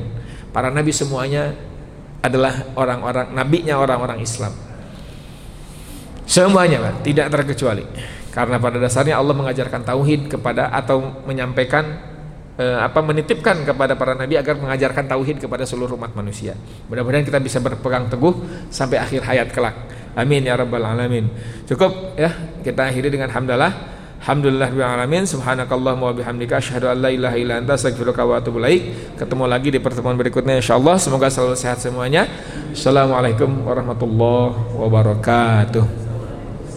Para 0.56 0.72
nabi 0.72 0.88
semuanya 0.88 1.52
adalah 2.24 2.72
orang-orang 2.72 3.28
nabinya 3.36 3.76
orang-orang 3.76 4.24
Islam. 4.24 4.56
Semuanya, 6.24 6.80
Pak, 6.80 7.04
tidak 7.04 7.28
terkecuali. 7.28 7.84
Karena 8.32 8.56
pada 8.56 8.80
dasarnya 8.80 9.20
Allah 9.20 9.36
mengajarkan 9.36 9.84
tauhid 9.84 10.32
kepada 10.32 10.72
atau 10.72 11.20
menyampaikan 11.28 11.84
eh, 12.56 12.78
apa 12.80 13.04
menitipkan 13.04 13.68
kepada 13.68 14.00
para 14.00 14.16
nabi 14.16 14.40
agar 14.40 14.56
mengajarkan 14.56 15.04
tauhid 15.04 15.44
kepada 15.44 15.68
seluruh 15.68 15.92
umat 16.00 16.16
manusia. 16.16 16.56
Mudah-mudahan 16.88 17.28
kita 17.28 17.36
bisa 17.36 17.60
berpegang 17.60 18.08
teguh 18.08 18.32
sampai 18.72 18.96
akhir 18.96 19.28
hayat 19.28 19.52
kelak. 19.52 19.76
Amin 20.16 20.40
ya 20.40 20.56
rabbal 20.56 20.88
alamin. 20.88 21.28
Cukup 21.68 22.16
ya, 22.16 22.32
kita 22.64 22.88
akhiri 22.88 23.12
dengan 23.12 23.28
hamdalah. 23.28 23.92
Alhamdulillah 24.26 24.74
alamin 24.74 25.22
subhanakallahumma 25.22 26.10
wa 26.10 26.14
bihamdika 26.18 26.58
asyhadu 26.58 26.90
an 26.90 26.98
la 26.98 27.14
ilaha 27.14 27.38
illa 27.38 27.62
anta 27.62 27.78
astaghfiruka 27.78 28.26
wa 28.26 28.42
atubu 28.42 28.58
ilaik. 28.58 29.14
Ketemu 29.14 29.46
lagi 29.46 29.70
di 29.70 29.78
pertemuan 29.78 30.18
berikutnya 30.18 30.58
insyaallah. 30.58 30.98
Semoga 30.98 31.30
selalu 31.30 31.54
sehat 31.54 31.78
semuanya. 31.78 32.26
Assalamualaikum 32.74 33.62
warahmatullahi 33.62 34.50
wabarakatuh. 34.82 36.05